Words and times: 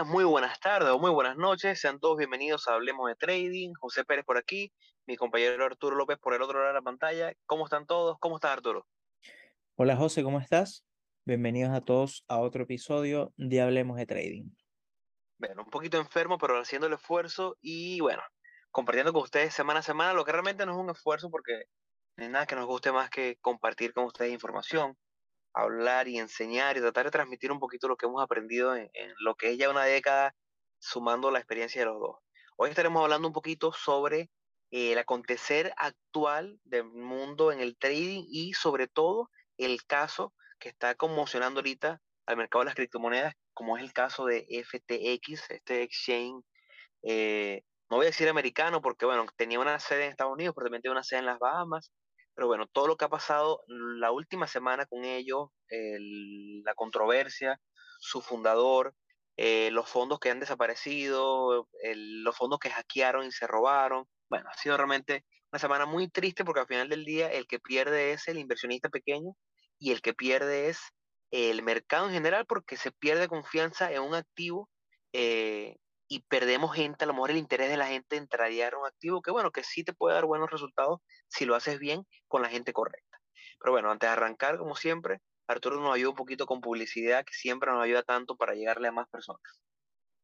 Días, 0.00 0.08
muy 0.10 0.24
buenas 0.24 0.58
tardes 0.60 0.88
o 0.88 0.98
muy 0.98 1.10
buenas 1.10 1.36
noches. 1.36 1.78
Sean 1.78 2.00
todos 2.00 2.16
bienvenidos 2.16 2.66
a 2.68 2.72
Hablemos 2.72 3.06
de 3.06 3.16
Trading. 3.16 3.74
José 3.78 4.02
Pérez 4.02 4.24
por 4.24 4.38
aquí, 4.38 4.72
mi 5.06 5.14
compañero 5.14 5.62
Arturo 5.62 5.94
López 5.94 6.16
por 6.16 6.32
el 6.32 6.40
otro 6.40 6.58
lado 6.58 6.68
de 6.68 6.74
la 6.74 6.80
pantalla. 6.80 7.34
¿Cómo 7.44 7.64
están 7.64 7.84
todos? 7.84 8.16
¿Cómo 8.18 8.36
estás, 8.36 8.52
Arturo? 8.52 8.86
Hola, 9.76 9.96
José, 9.96 10.22
¿cómo 10.22 10.40
estás? 10.40 10.86
Bienvenidos 11.26 11.72
a 11.74 11.82
todos 11.82 12.24
a 12.28 12.38
otro 12.38 12.62
episodio 12.62 13.34
de 13.36 13.60
Hablemos 13.60 13.98
de 13.98 14.06
Trading. 14.06 14.48
Bueno, 15.38 15.64
un 15.64 15.70
poquito 15.70 15.98
enfermo, 15.98 16.38
pero 16.38 16.58
haciendo 16.58 16.86
el 16.86 16.94
esfuerzo 16.94 17.58
y 17.60 18.00
bueno, 18.00 18.22
compartiendo 18.70 19.12
con 19.12 19.24
ustedes 19.24 19.52
semana 19.52 19.80
a 19.80 19.82
semana, 19.82 20.14
lo 20.14 20.24
que 20.24 20.32
realmente 20.32 20.64
no 20.64 20.72
es 20.72 20.78
un 20.78 20.88
esfuerzo 20.88 21.28
porque 21.30 21.64
no 22.16 22.24
hay 22.24 22.30
nada 22.30 22.46
que 22.46 22.56
nos 22.56 22.64
guste 22.64 22.90
más 22.90 23.10
que 23.10 23.36
compartir 23.42 23.92
con 23.92 24.04
ustedes 24.04 24.32
información, 24.32 24.96
hablar 25.54 26.08
y 26.08 26.18
enseñar 26.18 26.76
y 26.76 26.80
tratar 26.80 27.06
de 27.06 27.10
transmitir 27.10 27.52
un 27.52 27.58
poquito 27.58 27.88
lo 27.88 27.96
que 27.96 28.06
hemos 28.06 28.22
aprendido 28.22 28.74
en, 28.76 28.90
lo 29.18 29.34
que 29.34 29.52
es 29.52 29.58
ya 29.58 29.70
una 29.70 29.84
década, 29.84 30.34
sumando 30.78 31.30
la 31.30 31.38
experiencia 31.38 31.82
de 31.82 31.86
los 31.86 32.00
dos. 32.00 32.16
Hoy 32.56 32.70
estaremos 32.70 33.02
hablando 33.02 33.28
un 33.28 33.34
poquito 33.34 33.72
sobre 33.72 34.30
el 34.70 34.98
acontecer 34.98 35.72
actual 35.76 36.60
del 36.64 36.84
mundo 36.84 37.52
en 37.52 37.60
el 37.60 37.76
trading 37.76 38.24
y 38.28 38.52
sobre 38.54 38.86
todo 38.86 39.30
el 39.58 39.84
caso 39.84 40.32
que 40.58 40.68
está 40.68 40.94
conmocionando 40.94 41.60
ahorita 41.60 42.00
al 42.26 42.36
mercado 42.36 42.60
de 42.60 42.66
las 42.66 42.74
criptomonedas, 42.74 43.34
como 43.52 43.76
es 43.76 43.82
el 43.82 43.92
caso 43.92 44.26
de 44.26 44.46
FTX, 44.48 45.50
este 45.50 45.82
exchange, 45.82 46.44
eh, 47.02 47.62
no 47.90 47.96
voy 47.96 48.06
a 48.06 48.10
decir 48.10 48.28
americano 48.28 48.80
porque, 48.80 49.04
bueno, 49.04 49.26
tenía 49.36 49.58
una 49.58 49.80
sede 49.80 50.04
en 50.04 50.10
Estados 50.10 50.32
Unidos, 50.32 50.54
pero 50.54 50.66
también 50.66 50.82
tiene 50.82 50.92
una 50.92 51.02
sede 51.02 51.20
en 51.20 51.26
las 51.26 51.40
Bahamas, 51.40 51.90
pero 52.34 52.46
bueno, 52.46 52.66
todo 52.66 52.86
lo 52.86 52.96
que 52.96 53.04
ha 53.04 53.08
pasado 53.08 53.62
la 53.68 54.12
última 54.12 54.46
semana 54.46 54.86
con 54.86 55.04
ellos, 55.04 55.48
la 55.68 56.74
controversia, 56.74 57.60
su 58.00 58.20
fundador, 58.22 58.94
eh, 59.36 59.70
los 59.70 59.88
fondos 59.88 60.18
que 60.18 60.30
han 60.30 60.40
desaparecido, 60.40 61.68
los 61.94 62.36
fondos 62.36 62.58
que 62.58 62.70
hackearon 62.70 63.26
y 63.26 63.32
se 63.32 63.46
robaron. 63.46 64.06
Bueno, 64.28 64.48
ha 64.50 64.54
sido 64.54 64.76
realmente 64.76 65.24
una 65.52 65.58
semana 65.58 65.86
muy 65.86 66.08
triste 66.08 66.44
porque 66.44 66.60
al 66.60 66.66
final 66.66 66.88
del 66.88 67.04
día 67.04 67.30
el 67.32 67.46
que 67.46 67.58
pierde 67.58 68.12
es 68.12 68.28
el 68.28 68.38
inversionista 68.38 68.88
pequeño 68.88 69.32
y 69.78 69.92
el 69.92 70.02
que 70.02 70.14
pierde 70.14 70.68
es 70.68 70.78
el 71.30 71.62
mercado 71.62 72.06
en 72.06 72.12
general 72.12 72.46
porque 72.46 72.76
se 72.76 72.92
pierde 72.92 73.28
confianza 73.28 73.92
en 73.92 74.02
un 74.02 74.14
activo 74.14 74.68
eh, 75.12 75.76
y 76.10 76.24
perdemos 76.28 76.74
gente, 76.74 77.04
a 77.04 77.06
lo 77.06 77.14
mejor 77.14 77.30
el 77.30 77.36
interés 77.36 77.70
de 77.70 77.76
la 77.76 77.86
gente 77.86 78.16
en 78.16 78.26
tradear 78.26 78.74
un 78.74 78.84
activo 78.84 79.22
que 79.22 79.30
bueno, 79.30 79.52
que 79.52 79.62
sí 79.62 79.84
te 79.84 79.92
puede 79.92 80.16
dar 80.16 80.26
buenos 80.26 80.50
resultados 80.50 80.98
si 81.28 81.44
lo 81.44 81.54
haces 81.54 81.78
bien 81.78 82.04
con 82.26 82.42
la 82.42 82.48
gente 82.48 82.72
correcta. 82.72 83.18
Pero 83.60 83.72
bueno, 83.72 83.92
antes 83.92 84.08
de 84.08 84.12
arrancar, 84.12 84.58
como 84.58 84.74
siempre, 84.74 85.20
Arturo 85.46 85.80
nos 85.80 85.94
ayuda 85.94 86.10
un 86.10 86.16
poquito 86.16 86.46
con 86.46 86.60
publicidad 86.60 87.24
que 87.24 87.32
siempre 87.32 87.70
nos 87.70 87.84
ayuda 87.84 88.02
tanto 88.02 88.36
para 88.36 88.54
llegarle 88.54 88.88
a 88.88 88.92
más 88.92 89.08
personas. 89.08 89.40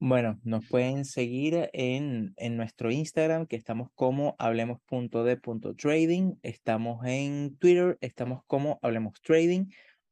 Bueno, 0.00 0.40
nos 0.42 0.66
pueden 0.68 1.04
seguir 1.04 1.70
en, 1.72 2.34
en 2.36 2.56
nuestro 2.56 2.90
Instagram, 2.90 3.46
que 3.46 3.54
estamos 3.54 3.88
como 3.94 4.34
hablemos.de.trading, 4.40 6.34
estamos 6.42 7.06
en 7.06 7.56
Twitter, 7.58 7.96
estamos 8.00 8.42
como 8.48 8.80
Hablemos 8.82 9.20
Trading, 9.22 9.66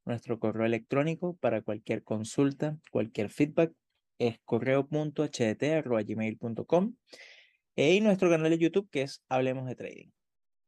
nuestro 0.05 0.39
correo 0.39 0.67
electrónico 0.67 1.37
para 1.37 1.63
cualquier 1.63 2.05
consulta, 2.05 2.79
cualquier 2.93 3.29
feedback, 3.29 3.73
es 4.19 4.39
correo.hdt.gmail.com 4.45 6.95
y 7.77 8.01
nuestro 8.01 8.31
canal 8.31 8.51
de 8.51 8.59
YouTube 8.59 8.89
que 8.91 9.03
es 9.03 9.25
Hablemos 9.29 9.67
de 9.67 9.75
Trading. 9.75 10.11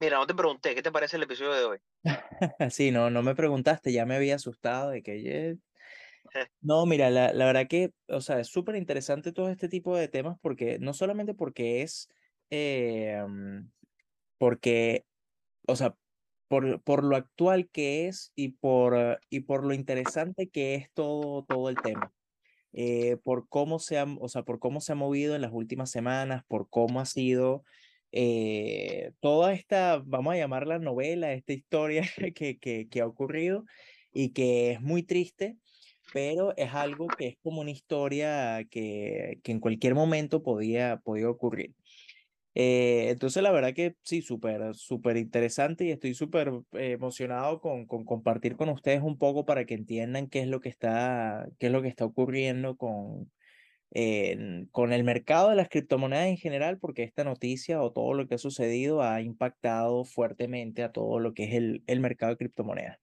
Mira, 0.01 0.19
no 0.19 0.27
te 0.27 0.35
pregunté, 0.35 0.75
¿qué 0.75 0.83
te 0.83 0.93
parece 0.93 1.17
el 1.17 1.23
episodio 1.23 1.53
de 1.53 1.65
hoy? 1.65 1.79
sí, 2.71 2.91
no, 2.91 3.09
no 3.11 3.23
me 3.23 3.35
preguntaste, 3.35 3.93
ya 3.93 4.05
me 4.05 4.17
había 4.17 4.35
asustado 4.35 4.91
de 4.91 5.03
que... 5.03 5.57
No, 6.61 6.85
mira, 6.85 7.09
la, 7.09 7.33
la 7.33 7.47
verdad 7.47 7.67
que, 7.67 7.93
o 8.09 8.21
sea, 8.21 8.41
es 8.41 8.49
súper 8.49 8.77
interesante 8.77 9.33
todo 9.33 9.49
este 9.49 9.71
tipo 9.71 9.97
de 9.97 10.09
temas 10.09 10.37
porque 10.43 10.79
no 10.79 10.93
solamente 10.93 11.33
porque 11.33 11.81
es, 11.81 12.11
eh, 12.51 13.25
porque, 14.37 15.07
o 15.67 15.77
sea, 15.77 15.95
por, 16.49 16.83
por 16.83 17.05
lo 17.05 17.17
actual 17.17 17.69
que 17.71 18.09
es 18.09 18.33
y 18.35 18.51
por, 18.51 19.21
y 19.31 19.41
por 19.41 19.65
lo 19.65 19.73
interesante 19.73 20.49
que 20.49 20.75
es 20.75 20.93
todo, 20.93 21.45
todo 21.45 21.69
el 21.69 21.77
tema. 21.77 22.13
Eh, 22.73 23.17
por 23.25 23.49
cómo 23.49 23.79
se 23.79 23.99
ha, 23.99 24.07
o 24.21 24.29
sea, 24.29 24.43
por 24.43 24.59
cómo 24.59 24.81
se 24.81 24.93
ha 24.93 24.95
movido 24.95 25.35
en 25.35 25.43
las 25.43 25.53
últimas 25.53 25.91
semanas, 25.91 26.45
por 26.47 26.69
cómo 26.69 27.01
ha 27.01 27.07
sido 27.07 27.65
eh, 28.13 29.13
toda 29.21 29.53
esta, 29.53 30.03
vamos 30.05 30.35
a 30.35 30.39
llamarla 30.39 30.79
novela, 30.79 31.33
esta 31.33 31.53
historia 31.53 32.03
que, 32.35 32.59
que, 32.59 32.89
que, 32.89 33.01
ha 33.01 33.07
ocurrido 33.07 33.65
y 34.13 34.31
que 34.33 34.73
es 34.73 34.81
muy 34.81 35.03
triste, 35.03 35.57
pero 36.13 36.57
es 36.57 36.73
algo 36.75 37.09
que 37.09 37.29
es 37.29 37.37
como 37.43 37.61
una 37.61 37.71
historia 37.71 38.65
que, 38.71 39.41
que 39.43 39.53
en 39.53 39.61
cualquier 39.61 39.95
momento 39.95 40.43
podía, 40.43 41.01
podía 41.05 41.29
ocurrir. 41.29 41.75
Eh, 42.59 43.11
entonces, 43.11 43.43
la 43.43 43.53
verdad 43.53 43.75
que 43.75 43.97
sí, 44.03 44.23
súper, 44.23 44.75
súper 44.75 45.19
interesante 45.19 45.85
y 45.85 45.91
estoy 45.91 46.15
súper 46.15 46.49
eh, 46.73 46.93
emocionado 46.93 47.61
con, 47.61 47.87
con 47.87 48.07
compartir 48.07 48.57
con 48.57 48.71
ustedes 48.71 49.03
un 49.03 49.19
poco 49.19 49.45
para 49.45 49.67
que 49.67 49.75
entiendan 49.75 50.29
qué 50.31 50.41
es 50.41 50.49
lo 50.49 50.61
que 50.61 50.71
está, 50.71 51.49
qué 51.59 51.67
es 51.67 51.73
lo 51.73 51.83
que 51.83 51.89
está 51.89 52.07
ocurriendo 52.07 52.79
con, 52.79 53.31
con 54.71 54.93
el 54.95 55.05
mercado 55.05 55.51
de 55.51 55.57
las 55.57 55.69
criptomonedas 55.69 56.29
en 56.29 56.39
general, 56.39 56.79
porque 56.79 57.03
esta 57.03 57.25
noticia 57.25 57.83
o 57.83 57.93
todo 57.93 58.15
lo 58.15 58.27
que 58.27 58.37
ha 58.37 58.39
sucedido 58.39 59.03
ha 59.03 59.21
impactado 59.21 60.05
fuertemente 60.07 60.83
a 60.83 60.93
todo 60.93 61.21
lo 61.21 61.35
que 61.35 61.45
es 61.45 61.55
el, 61.55 61.85
el 61.87 62.01
mercado 62.01 62.33
de 62.33 62.39
criptomonedas. 62.39 62.99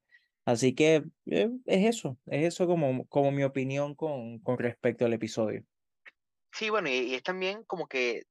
Así 0.45 0.73
que 0.73 1.03
eh, 1.27 1.51
es 1.65 1.85
eso, 1.85 2.17
es 2.25 2.45
eso 2.45 2.65
como, 2.65 3.05
como 3.07 3.31
mi 3.31 3.43
opinión 3.43 3.93
con, 3.93 4.39
con 4.39 4.57
respecto 4.57 5.05
al 5.05 5.13
episodio. 5.13 5.63
Sí, 6.51 6.71
bueno, 6.71 6.89
y, 6.89 6.93
y 6.93 7.13
es 7.13 7.23
también 7.23 7.63
como 7.65 7.87
que 7.87 8.23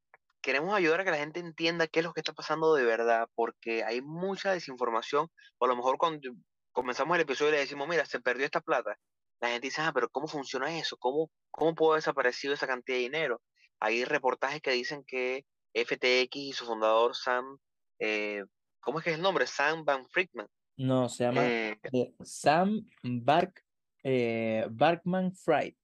queremos 0.42 0.74
ayudar 0.74 1.00
a 1.00 1.04
que 1.04 1.10
la 1.10 1.18
gente 1.18 1.40
entienda 1.40 1.86
qué 1.86 2.00
es 2.00 2.04
lo 2.04 2.12
que 2.12 2.20
está 2.20 2.32
pasando 2.32 2.74
de 2.74 2.84
verdad, 2.84 3.28
porque 3.34 3.84
hay 3.84 4.02
mucha 4.02 4.52
desinformación, 4.52 5.28
o 5.58 5.64
a 5.64 5.68
lo 5.68 5.76
mejor 5.76 5.96
cuando 5.96 6.30
comenzamos 6.72 7.14
el 7.16 7.22
episodio 7.22 7.50
y 7.50 7.52
le 7.54 7.60
decimos, 7.60 7.88
mira, 7.88 8.04
se 8.04 8.20
perdió 8.20 8.44
esta 8.44 8.60
plata, 8.60 8.98
la 9.40 9.48
gente 9.48 9.68
dice, 9.68 9.82
ah, 9.82 9.92
pero 9.92 10.08
¿cómo 10.10 10.28
funciona 10.28 10.78
eso? 10.78 10.96
¿Cómo, 10.98 11.30
cómo 11.50 11.74
pudo 11.74 11.92
haber 11.92 12.02
desaparecido 12.02 12.54
esa 12.54 12.66
cantidad 12.66 12.96
de 12.96 13.02
dinero? 13.02 13.42
Hay 13.80 14.04
reportajes 14.04 14.60
que 14.60 14.70
dicen 14.70 15.04
que 15.04 15.44
FTX 15.74 16.36
y 16.36 16.52
su 16.52 16.64
fundador 16.64 17.16
Sam, 17.16 17.58
eh, 17.98 18.44
¿cómo 18.80 18.98
es 18.98 19.04
que 19.04 19.10
es 19.10 19.16
el 19.16 19.22
nombre? 19.22 19.46
Sam 19.46 19.84
Van 19.84 20.06
Friedman. 20.08 20.46
No, 20.76 21.08
se 21.08 21.24
llama 21.24 21.44
eh, 21.44 21.78
Sam 22.22 22.88
Bark, 23.02 23.64
eh, 24.04 24.66
Barkman 24.70 25.32
Fried. 25.34 25.74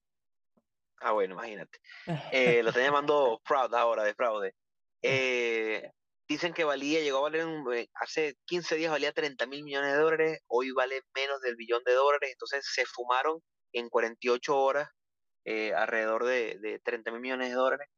Ah, 1.00 1.12
bueno, 1.12 1.34
imagínate. 1.34 1.78
Eh, 2.32 2.62
lo 2.62 2.70
están 2.70 2.84
llamando 2.84 3.40
fraud 3.44 3.74
ahora, 3.74 4.02
de 4.04 4.14
fraude. 4.14 4.54
Eh, 5.02 5.90
dicen 6.28 6.52
que 6.52 6.64
valía, 6.64 7.00
llegó 7.00 7.18
a 7.18 7.22
valer 7.22 7.46
eh, 7.74 7.88
hace 7.94 8.36
15 8.46 8.76
días 8.76 8.90
valía 8.90 9.12
30 9.12 9.46
mil 9.46 9.62
millones 9.62 9.92
de 9.92 9.98
dólares, 9.98 10.40
hoy 10.48 10.72
vale 10.72 11.02
menos 11.14 11.40
del 11.40 11.56
billón 11.56 11.82
de 11.84 11.92
dólares, 11.92 12.30
entonces 12.32 12.66
se 12.68 12.84
fumaron 12.84 13.40
en 13.72 13.88
48 13.88 14.56
horas 14.56 14.88
alrededor 15.76 16.24
de, 16.26 16.58
de 16.58 16.78
30 16.80 17.10
mil 17.12 17.20
millones 17.20 17.48
de 17.48 17.54
dólares. 17.54 17.88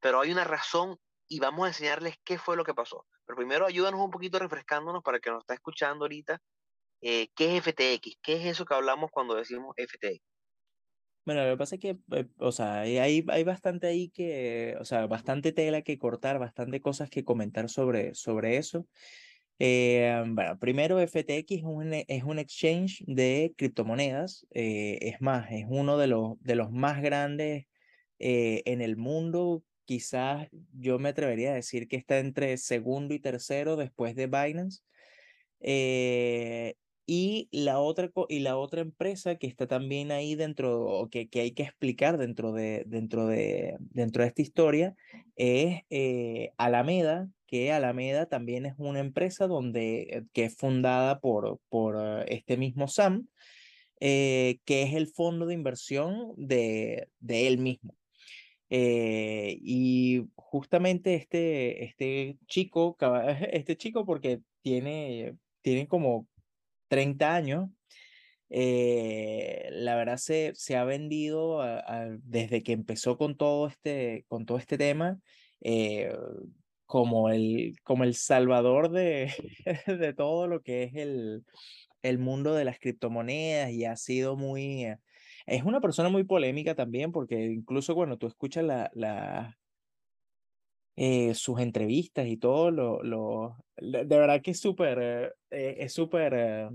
Pero 0.00 0.20
hay 0.20 0.32
una 0.32 0.44
razón 0.44 0.96
y 1.28 1.38
vamos 1.38 1.64
a 1.64 1.68
enseñarles 1.68 2.16
qué 2.24 2.38
fue 2.38 2.56
lo 2.56 2.64
que 2.64 2.72
pasó. 2.72 3.06
Pero 3.26 3.36
primero 3.36 3.66
ayúdanos 3.66 4.00
un 4.00 4.10
poquito 4.10 4.38
refrescándonos 4.38 5.02
para 5.02 5.18
que 5.18 5.30
nos 5.30 5.40
está 5.40 5.52
escuchando 5.54 6.04
ahorita. 6.04 6.40
¿Qué 7.00 7.28
es 7.36 7.62
FTX? 7.62 8.16
¿Qué 8.22 8.36
es 8.36 8.46
eso 8.46 8.64
que 8.64 8.72
hablamos 8.72 9.10
cuando 9.10 9.34
decimos 9.34 9.74
FTX? 9.76 10.33
Bueno, 11.24 11.42
lo 11.44 11.52
que 11.52 11.56
pasa 11.56 11.76
es 11.76 11.80
que, 11.80 11.98
eh, 12.12 12.26
o 12.38 12.52
sea, 12.52 12.80
hay, 12.80 13.24
hay 13.26 13.44
bastante 13.44 13.86
ahí 13.86 14.10
que, 14.10 14.76
o 14.78 14.84
sea, 14.84 15.06
bastante 15.06 15.52
tela 15.52 15.80
que 15.82 15.98
cortar, 15.98 16.38
bastante 16.38 16.80
cosas 16.80 17.08
que 17.08 17.24
comentar 17.24 17.70
sobre, 17.70 18.14
sobre 18.14 18.58
eso. 18.58 18.86
Eh, 19.58 20.22
bueno, 20.28 20.58
primero 20.58 21.00
FTX 21.00 21.50
es 21.50 21.62
un, 21.64 21.94
es 21.94 22.24
un 22.24 22.38
exchange 22.38 23.04
de 23.06 23.54
criptomonedas, 23.56 24.46
eh, 24.50 24.98
es 25.00 25.20
más, 25.22 25.50
es 25.50 25.64
uno 25.68 25.96
de 25.96 26.08
los, 26.08 26.38
de 26.40 26.56
los 26.56 26.70
más 26.72 27.00
grandes 27.02 27.66
en 28.18 28.80
el 28.80 28.96
mundo, 28.96 29.64
quizás 29.84 30.48
yo 30.72 30.98
me 30.98 31.10
atrevería 31.10 31.52
a 31.52 31.54
decir 31.54 31.88
que 31.88 31.96
está 31.96 32.18
entre 32.18 32.56
segundo 32.56 33.14
y 33.14 33.18
tercero 33.18 33.76
después 33.76 34.14
de 34.14 34.26
Binance. 34.26 34.82
Y 37.06 37.48
la 37.52 37.80
otra, 37.80 38.10
y 38.30 38.38
la 38.38 38.56
otra 38.56 38.80
empresa 38.80 39.36
que 39.36 39.46
está 39.46 39.66
también 39.66 40.10
ahí 40.10 40.36
dentro, 40.36 41.08
que, 41.10 41.28
que 41.28 41.40
hay 41.40 41.52
que 41.52 41.62
explicar 41.62 42.16
dentro 42.16 42.52
de, 42.52 42.84
dentro 42.86 43.26
de, 43.26 43.76
dentro 43.78 44.22
de 44.22 44.28
esta 44.28 44.42
historia, 44.42 44.94
es 45.36 45.82
eh, 45.90 46.52
Alameda, 46.56 47.28
que 47.46 47.72
Alameda 47.72 48.26
también 48.26 48.64
es 48.64 48.74
una 48.78 49.00
empresa 49.00 49.46
donde, 49.46 50.02
eh, 50.02 50.22
que 50.32 50.44
es 50.44 50.56
fundada 50.56 51.20
por, 51.20 51.60
por 51.68 51.96
eh, 52.00 52.24
este 52.28 52.56
mismo 52.56 52.88
Sam, 52.88 53.28
que 54.00 54.60
es 54.66 54.94
el 54.94 55.08
fondo 55.08 55.46
de 55.46 55.54
inversión 55.54 56.32
de, 56.36 57.08
de 57.20 57.46
él 57.46 57.58
mismo. 57.58 57.94
y 58.70 60.24
justamente 60.36 61.14
este, 61.14 61.84
este 61.84 62.38
chico, 62.46 62.96
este 63.52 63.76
chico 63.76 64.06
porque 64.06 64.40
tiene, 64.62 65.36
tiene 65.62 65.86
como 65.86 66.26
30 66.94 67.34
años, 67.34 67.70
eh, 68.50 69.68
la 69.72 69.96
verdad 69.96 70.16
se, 70.16 70.52
se 70.54 70.76
ha 70.76 70.84
vendido 70.84 71.60
desde 72.22 72.62
que 72.62 72.70
empezó 72.70 73.18
con 73.18 73.36
todo 73.36 73.66
este, 73.66 74.24
con 74.28 74.46
todo 74.46 74.58
este 74.58 74.78
tema 74.78 75.18
eh, 75.60 76.16
como, 76.86 77.30
el, 77.30 77.74
como 77.82 78.04
el 78.04 78.14
salvador 78.14 78.92
de, 78.92 79.32
de 79.88 80.12
todo 80.12 80.46
lo 80.46 80.62
que 80.62 80.84
es 80.84 80.94
el, 80.94 81.44
el 82.02 82.18
mundo 82.18 82.54
de 82.54 82.64
las 82.64 82.78
criptomonedas 82.78 83.72
y 83.72 83.86
ha 83.86 83.96
sido 83.96 84.36
muy... 84.36 84.86
Es 85.46 85.64
una 85.64 85.80
persona 85.80 86.08
muy 86.08 86.22
polémica 86.22 86.76
también 86.76 87.10
porque 87.10 87.46
incluso 87.46 87.96
cuando 87.96 88.18
tú 88.18 88.28
escuchas 88.28 88.62
la, 88.64 88.88
la, 88.94 89.58
eh, 90.96 91.34
sus 91.34 91.58
entrevistas 91.60 92.26
y 92.26 92.36
todo, 92.36 92.70
lo, 92.70 93.02
lo, 93.02 93.56
de 93.76 94.04
verdad 94.04 94.40
que 94.40 94.52
es 94.52 94.60
súper, 94.60 95.34
eh, 95.50 95.76
es 95.80 95.92
súper, 95.92 96.70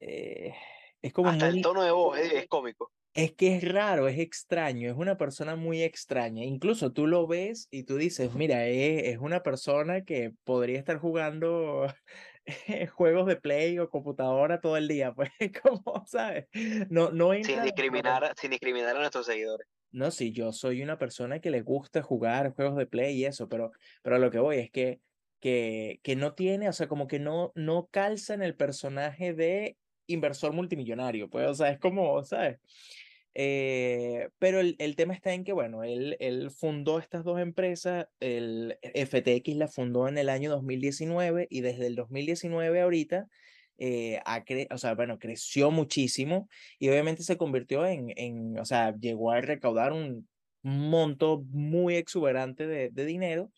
eh, 0.00 0.54
es 1.02 1.12
como 1.12 1.30
Hasta 1.30 1.48
el 1.48 1.60
tono 1.60 1.82
de 1.82 1.90
voz 1.90 2.18
es, 2.18 2.46
cómico. 2.46 2.92
Es 3.14 3.32
que 3.32 3.56
es 3.56 3.72
raro, 3.72 4.06
es 4.06 4.18
extraño, 4.20 4.88
es 4.88 4.96
una 4.96 5.16
persona 5.16 5.56
muy 5.56 5.82
extraña. 5.82 6.44
Incluso 6.44 6.92
tú 6.92 7.08
lo 7.08 7.26
ves 7.26 7.66
y 7.72 7.82
tú 7.82 7.96
dices, 7.96 8.34
mira, 8.34 8.66
es, 8.66 9.14
es 9.14 9.18
una 9.18 9.42
persona 9.42 10.04
que 10.04 10.32
podría 10.44 10.78
estar 10.78 10.98
jugando 10.98 11.92
juegos 12.94 13.26
de 13.26 13.36
play 13.36 13.78
o 13.78 13.90
computadora 13.90 14.60
todo 14.60 14.76
el 14.76 14.86
día, 14.86 15.12
pues, 15.16 15.30
como, 15.62 16.04
¿sabes? 16.06 16.46
No, 16.88 17.10
no 17.10 17.32
sin 17.42 17.62
discriminar, 17.62 18.32
sin 18.36 18.50
discriminar 18.50 18.96
a 18.96 19.00
nuestros 19.00 19.26
seguidores. 19.26 19.66
No, 19.90 20.10
sí, 20.10 20.32
yo 20.32 20.52
soy 20.52 20.82
una 20.82 20.98
persona 20.98 21.40
que 21.40 21.50
le 21.50 21.62
gusta 21.62 22.02
jugar 22.02 22.54
juegos 22.54 22.76
de 22.76 22.86
play 22.86 23.16
y 23.16 23.24
eso, 23.24 23.48
pero, 23.48 23.72
pero 24.02 24.18
lo 24.18 24.30
que 24.30 24.38
voy 24.38 24.58
es 24.58 24.70
que, 24.70 25.00
que, 25.40 26.00
que 26.02 26.16
no 26.16 26.34
tiene, 26.34 26.68
o 26.68 26.72
sea, 26.72 26.88
como 26.88 27.06
que 27.06 27.18
no, 27.18 27.52
no 27.54 27.88
calza 27.90 28.34
en 28.34 28.42
el 28.42 28.54
personaje 28.54 29.32
de 29.32 29.76
inversor 30.06 30.52
multimillonario, 30.52 31.30
pues, 31.30 31.48
o 31.48 31.54
sea, 31.54 31.70
es 31.70 31.78
como, 31.78 32.22
¿sabes? 32.24 32.58
Eh, 33.34 34.28
pero 34.38 34.60
el, 34.60 34.74
el, 34.78 34.96
tema 34.96 35.14
está 35.14 35.32
en 35.32 35.44
que, 35.44 35.52
bueno, 35.52 35.84
él, 35.84 36.16
él 36.18 36.50
fundó 36.50 36.98
estas 36.98 37.24
dos 37.24 37.38
empresas, 37.40 38.08
el 38.20 38.78
FTX 38.82 39.54
la 39.56 39.68
fundó 39.68 40.08
en 40.08 40.18
el 40.18 40.28
año 40.28 40.50
2019 40.50 41.46
y 41.48 41.60
desde 41.60 41.86
el 41.86 41.94
2019 41.94 42.80
ahorita 42.80 43.28
eh, 43.78 44.20
o 44.70 44.78
sea, 44.78 44.94
bueno, 44.94 45.18
creció 45.18 45.70
muchísimo 45.70 46.48
y 46.78 46.88
obviamente 46.88 47.22
se 47.22 47.36
convirtió 47.36 47.86
en, 47.86 48.12
en 48.16 48.58
o 48.58 48.64
sea, 48.64 48.96
llegó 48.96 49.30
a 49.30 49.40
recaudar 49.40 49.92
un 49.92 50.28
monto 50.62 51.42
muy 51.50 51.94
exuberante 51.96 52.66
de, 52.66 52.90
de 52.90 53.04
dinero. 53.04 53.52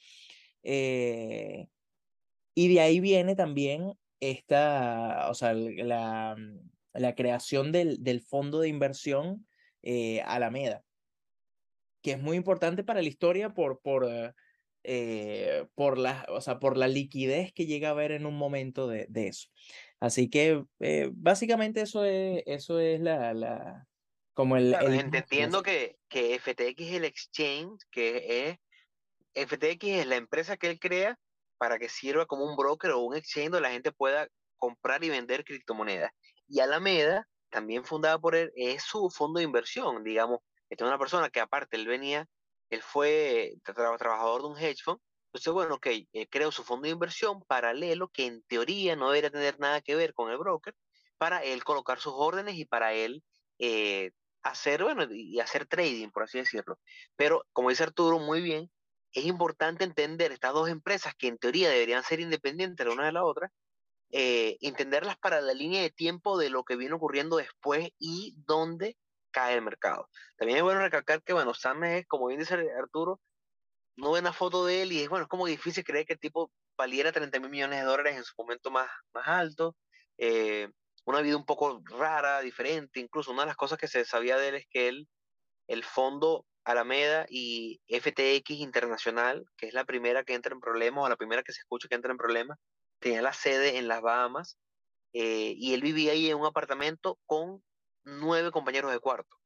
Eh, 0.62 1.67
y 2.55 2.75
de 2.75 2.81
ahí 2.81 3.00
viene 3.00 3.34
también 3.34 3.94
esta, 4.20 5.28
o 5.31 5.34
sea, 5.34 5.55
la, 5.55 6.37
la 6.93 7.14
creación 7.14 7.73
del, 7.73 8.02
del 8.02 8.20
fondo 8.20 8.61
de 8.61 8.69
inversión 8.69 9.46
eh, 9.82 10.20
Alameda, 10.23 10.84
que 12.02 12.12
es 12.12 12.20
muy 12.20 12.37
importante 12.37 12.84
para 12.84 13.00
la 13.00 13.08
historia 13.08 13.50
por, 13.50 13.81
por, 13.81 14.34
eh, 14.85 15.67
por, 15.75 15.99
la, 15.99 16.27
o 16.29 16.41
sea, 16.41 16.59
por 16.59 16.77
la 16.77 16.88
liquidez 16.88 17.53
que 17.53 17.67
llega 17.67 17.88
a 17.88 17.93
haber 17.93 18.12
en 18.12 18.27
un 18.27 18.37
momento 18.37 18.88
de, 18.88 19.06
de 19.09 19.29
eso. 19.29 19.49
Así 20.00 20.31
que 20.31 20.65
eh, 20.81 21.11
básicamente 21.12 21.82
eso 21.82 22.05
es, 22.05 22.43
eso 22.47 22.79
es 22.79 23.00
la, 23.00 23.35
la 23.35 23.87
como 24.35 24.56
el... 24.56 24.75
el 24.75 24.94
entendiendo 24.94 25.62
que, 25.62 25.99
que 26.09 26.38
FTX 26.38 26.81
es 26.81 26.93
el 26.94 27.05
exchange, 27.05 27.82
que 27.91 28.49
es, 29.35 29.47
FTX 29.47 29.85
es 29.85 30.06
la 30.06 30.17
empresa 30.17 30.56
que 30.56 30.71
él 30.71 30.81
crea 30.81 31.19
para 31.59 31.79
que 31.79 31.88
sirva 31.91 32.25
como 32.25 32.44
un 32.44 32.56
broker 32.56 32.93
o 32.93 33.00
un 33.00 33.15
exchange 33.15 33.50
donde 33.50 33.69
la 33.69 33.73
gente 33.73 33.93
pueda 33.93 34.29
comprar 34.56 35.05
y 35.05 35.11
vender 35.11 35.44
criptomonedas. 35.44 36.11
Y 36.49 36.61
Alameda, 36.61 37.29
también 37.50 37.85
fundada 37.85 38.19
por 38.19 38.35
él, 38.35 38.50
es 38.55 38.83
su 38.83 39.11
fondo 39.11 39.38
de 39.38 39.44
inversión, 39.44 40.03
digamos. 40.03 40.41
Esta 40.71 40.85
es 40.85 40.88
una 40.88 40.99
persona 40.99 41.29
que 41.29 41.41
aparte 41.41 41.76
él 41.76 41.87
venía, 41.87 42.26
él 42.70 42.82
fue 42.82 43.55
trabajador 43.64 44.43
de 44.43 44.49
un 44.49 44.58
hedge 44.58 44.82
fund 44.82 45.00
entonces, 45.32 45.52
bueno, 45.52 45.76
ok, 45.76 45.87
eh, 45.87 46.28
creo 46.28 46.50
su 46.50 46.64
fondo 46.64 46.84
de 46.87 46.90
inversión 46.90 47.43
paralelo 47.44 48.08
que 48.08 48.26
en 48.26 48.43
teoría 48.43 48.96
no 48.96 49.11
debería 49.11 49.31
tener 49.31 49.61
nada 49.61 49.81
que 49.81 49.94
ver 49.94 50.12
con 50.12 50.31
el 50.31 50.38
broker 50.38 50.75
para 51.19 51.44
él 51.44 51.62
colocar 51.62 52.00
sus 52.00 52.14
órdenes 52.17 52.56
y 52.56 52.64
para 52.64 52.94
él 52.94 53.22
eh, 53.61 54.11
hacer, 54.43 54.82
bueno, 54.82 55.06
y 55.08 55.38
hacer 55.38 55.67
trading, 55.67 56.11
por 56.11 56.25
así 56.25 56.38
decirlo. 56.38 56.81
Pero, 57.14 57.46
como 57.52 57.70
dice 57.70 57.84
Arturo 57.84 58.19
muy 58.19 58.40
bien, 58.40 58.70
es 59.12 59.25
importante 59.25 59.84
entender 59.84 60.32
estas 60.32 60.52
dos 60.52 60.69
empresas 60.69 61.14
que 61.16 61.28
en 61.28 61.38
teoría 61.38 61.69
deberían 61.70 62.02
ser 62.02 62.19
independientes 62.20 62.84
la 62.84 62.93
una 62.93 63.06
de 63.06 63.12
la 63.12 63.25
otra, 63.25 63.52
eh, 64.11 64.56
entenderlas 64.62 65.16
para 65.19 65.40
la 65.40 65.55
línea 65.55 65.82
de 65.82 65.90
tiempo 65.90 66.38
de 66.38 66.50
lo 66.50 66.64
que 66.64 66.76
viene 66.76 66.94
ocurriendo 66.94 67.37
después 67.37 67.90
y 68.00 68.34
dónde 68.46 68.96
cae 69.31 69.55
el 69.55 69.62
mercado. 69.62 70.09
También 70.37 70.59
es 70.59 70.62
bueno 70.62 70.81
recalcar 70.81 71.23
que, 71.23 71.32
bueno, 71.32 71.55
Sam 71.55 71.85
es, 71.85 72.06
como 72.06 72.27
bien 72.27 72.41
dice 72.41 72.55
Arturo, 72.79 73.21
no 73.97 74.12
ven 74.12 74.25
la 74.25 74.32
foto 74.32 74.65
de 74.65 74.82
él 74.82 74.93
y 74.93 75.03
es 75.03 75.09
bueno, 75.09 75.25
es 75.25 75.29
como 75.29 75.47
difícil 75.47 75.85
creer 75.85 76.06
que 76.06 76.15
el 76.15 76.21
tipo 76.21 76.50
valiera 76.77 77.12
30 77.12 77.41
mil 77.41 77.50
millones 77.50 77.81
de 77.81 77.87
dólares 77.87 78.17
en 78.17 78.25
su 78.25 78.32
momento 78.38 78.71
más, 78.71 78.88
más 79.12 79.29
alto. 79.29 79.77
Eh, 80.19 80.69
una 81.05 81.21
vida 81.21 81.37
un 81.37 81.44
poco 81.44 81.82
rara, 81.85 82.41
diferente. 82.41 83.00
Incluso 83.00 83.32
una 83.32 83.43
de 83.43 83.49
las 83.49 83.56
cosas 83.56 83.79
que 83.79 83.88
se 83.88 84.05
sabía 84.05 84.37
de 84.37 84.49
él 84.49 84.55
es 84.56 84.67
que 84.71 84.88
él, 84.88 85.09
el 85.67 85.85
fondo 85.85 86.47
Alameda 86.65 87.26
y 87.29 87.81
FTX 87.88 88.50
Internacional, 88.50 89.44
que 89.56 89.67
es 89.67 89.75
la 89.75 89.85
primera 89.85 90.25
que 90.25 90.35
entra 90.35 90.55
en 90.55 90.61
problemas 90.61 91.05
o 91.05 91.09
la 91.09 91.17
primera 91.17 91.43
que 91.43 91.53
se 91.53 91.61
escucha 91.61 91.88
que 91.88 91.94
entra 91.94 92.12
en 92.12 92.19
problemas, 92.19 92.59
tenía 92.99 93.23
la 93.23 93.33
sede 93.33 93.79
en 93.79 93.88
las 93.88 94.03
Bahamas 94.03 94.59
eh, 95.12 95.55
y 95.56 95.75
él 95.75 95.83
vivía 95.83 96.12
ahí 96.12 96.31
en 96.31 96.38
un 96.38 96.47
apartamento 96.47 97.19
con 97.26 97.62
nueve 98.11 98.51
compañeros 98.51 98.93
de 98.93 98.99
cuarto. 99.01 99.37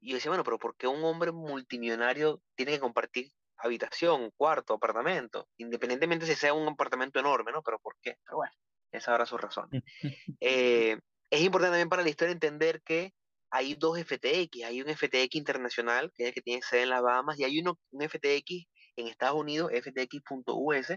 Y 0.00 0.10
yo 0.10 0.14
decía, 0.16 0.30
bueno, 0.30 0.44
pero 0.44 0.58
¿por 0.58 0.76
qué 0.76 0.86
un 0.86 1.04
hombre 1.04 1.32
multimillonario 1.32 2.40
tiene 2.54 2.72
que 2.72 2.80
compartir 2.80 3.30
habitación, 3.58 4.30
cuarto, 4.36 4.74
apartamento, 4.74 5.48
independientemente 5.58 6.26
si 6.26 6.34
sea 6.34 6.54
un 6.54 6.66
apartamento 6.68 7.20
enorme, 7.20 7.52
¿no? 7.52 7.62
Pero 7.62 7.78
¿por 7.78 7.96
qué? 8.00 8.16
Pero 8.24 8.38
bueno, 8.38 8.52
esa 8.90 9.12
habrá 9.12 9.26
su 9.26 9.36
razón. 9.36 9.68
Eh, 10.40 10.98
es 11.30 11.42
importante 11.42 11.72
también 11.72 11.88
para 11.88 12.02
la 12.02 12.08
historia 12.08 12.32
entender 12.32 12.82
que 12.82 13.12
hay 13.50 13.74
dos 13.74 13.98
FTX, 13.98 14.64
hay 14.64 14.80
un 14.80 14.88
FTX 14.88 15.34
internacional, 15.34 16.12
que 16.14 16.24
es 16.24 16.28
el 16.28 16.34
que 16.34 16.40
tiene 16.40 16.62
sede 16.62 16.82
en 16.82 16.90
las 16.90 17.02
Bahamas, 17.02 17.38
y 17.38 17.44
hay 17.44 17.60
uno, 17.60 17.78
un 17.90 18.08
FTX 18.08 18.66
en 18.96 19.08
Estados 19.08 19.36
Unidos, 19.36 19.70
FTX.us, 19.72 20.92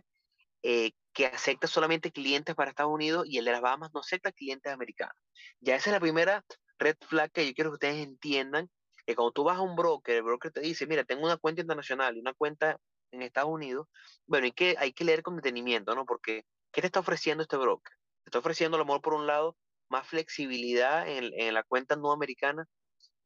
eh, 0.63 0.91
que 1.13 1.25
acepta 1.25 1.67
solamente 1.67 2.11
clientes 2.11 2.55
para 2.55 2.69
Estados 2.69 2.93
Unidos 2.93 3.25
y 3.27 3.37
el 3.37 3.45
de 3.45 3.51
las 3.51 3.61
Bahamas 3.61 3.91
no 3.93 3.99
acepta 3.99 4.31
clientes 4.31 4.71
americanos. 4.71 5.15
Ya 5.59 5.75
esa 5.75 5.89
es 5.89 5.93
la 5.93 5.99
primera 5.99 6.43
red 6.79 6.97
flag 7.01 7.31
que 7.31 7.45
yo 7.45 7.53
quiero 7.53 7.71
que 7.71 7.75
ustedes 7.75 8.03
entiendan 8.03 8.69
que 9.05 9.15
cuando 9.15 9.31
tú 9.31 9.43
vas 9.43 9.57
a 9.57 9.61
un 9.61 9.75
broker, 9.75 10.15
el 10.15 10.23
broker 10.23 10.51
te 10.51 10.61
dice, 10.61 10.87
mira, 10.87 11.03
tengo 11.03 11.25
una 11.25 11.37
cuenta 11.37 11.61
internacional 11.61 12.15
y 12.15 12.21
una 12.21 12.33
cuenta 12.33 12.77
en 13.11 13.21
Estados 13.21 13.51
Unidos, 13.51 13.87
bueno, 14.25 14.45
hay 14.45 14.53
que, 14.53 14.75
hay 14.77 14.93
que 14.93 15.03
leer 15.03 15.23
con 15.23 15.35
detenimiento, 15.35 15.93
¿no? 15.95 16.05
Porque, 16.05 16.45
¿qué 16.71 16.81
te 16.81 16.87
está 16.87 16.99
ofreciendo 17.01 17.43
este 17.43 17.57
broker? 17.57 17.93
Te 18.23 18.29
está 18.29 18.39
ofreciendo 18.39 18.75
a 18.75 18.79
lo 18.79 18.85
mejor 18.85 19.01
por 19.01 19.13
un 19.13 19.27
lado 19.27 19.57
más 19.89 20.07
flexibilidad 20.07 21.07
en, 21.07 21.31
en 21.39 21.53
la 21.53 21.63
cuenta 21.63 21.95
no 21.95 22.11
americana, 22.11 22.65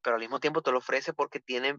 pero 0.02 0.16
al 0.16 0.22
mismo 0.22 0.40
tiempo 0.40 0.62
te 0.62 0.72
lo 0.72 0.80
ofrece 0.80 1.14
porque 1.14 1.40
tiene, 1.40 1.78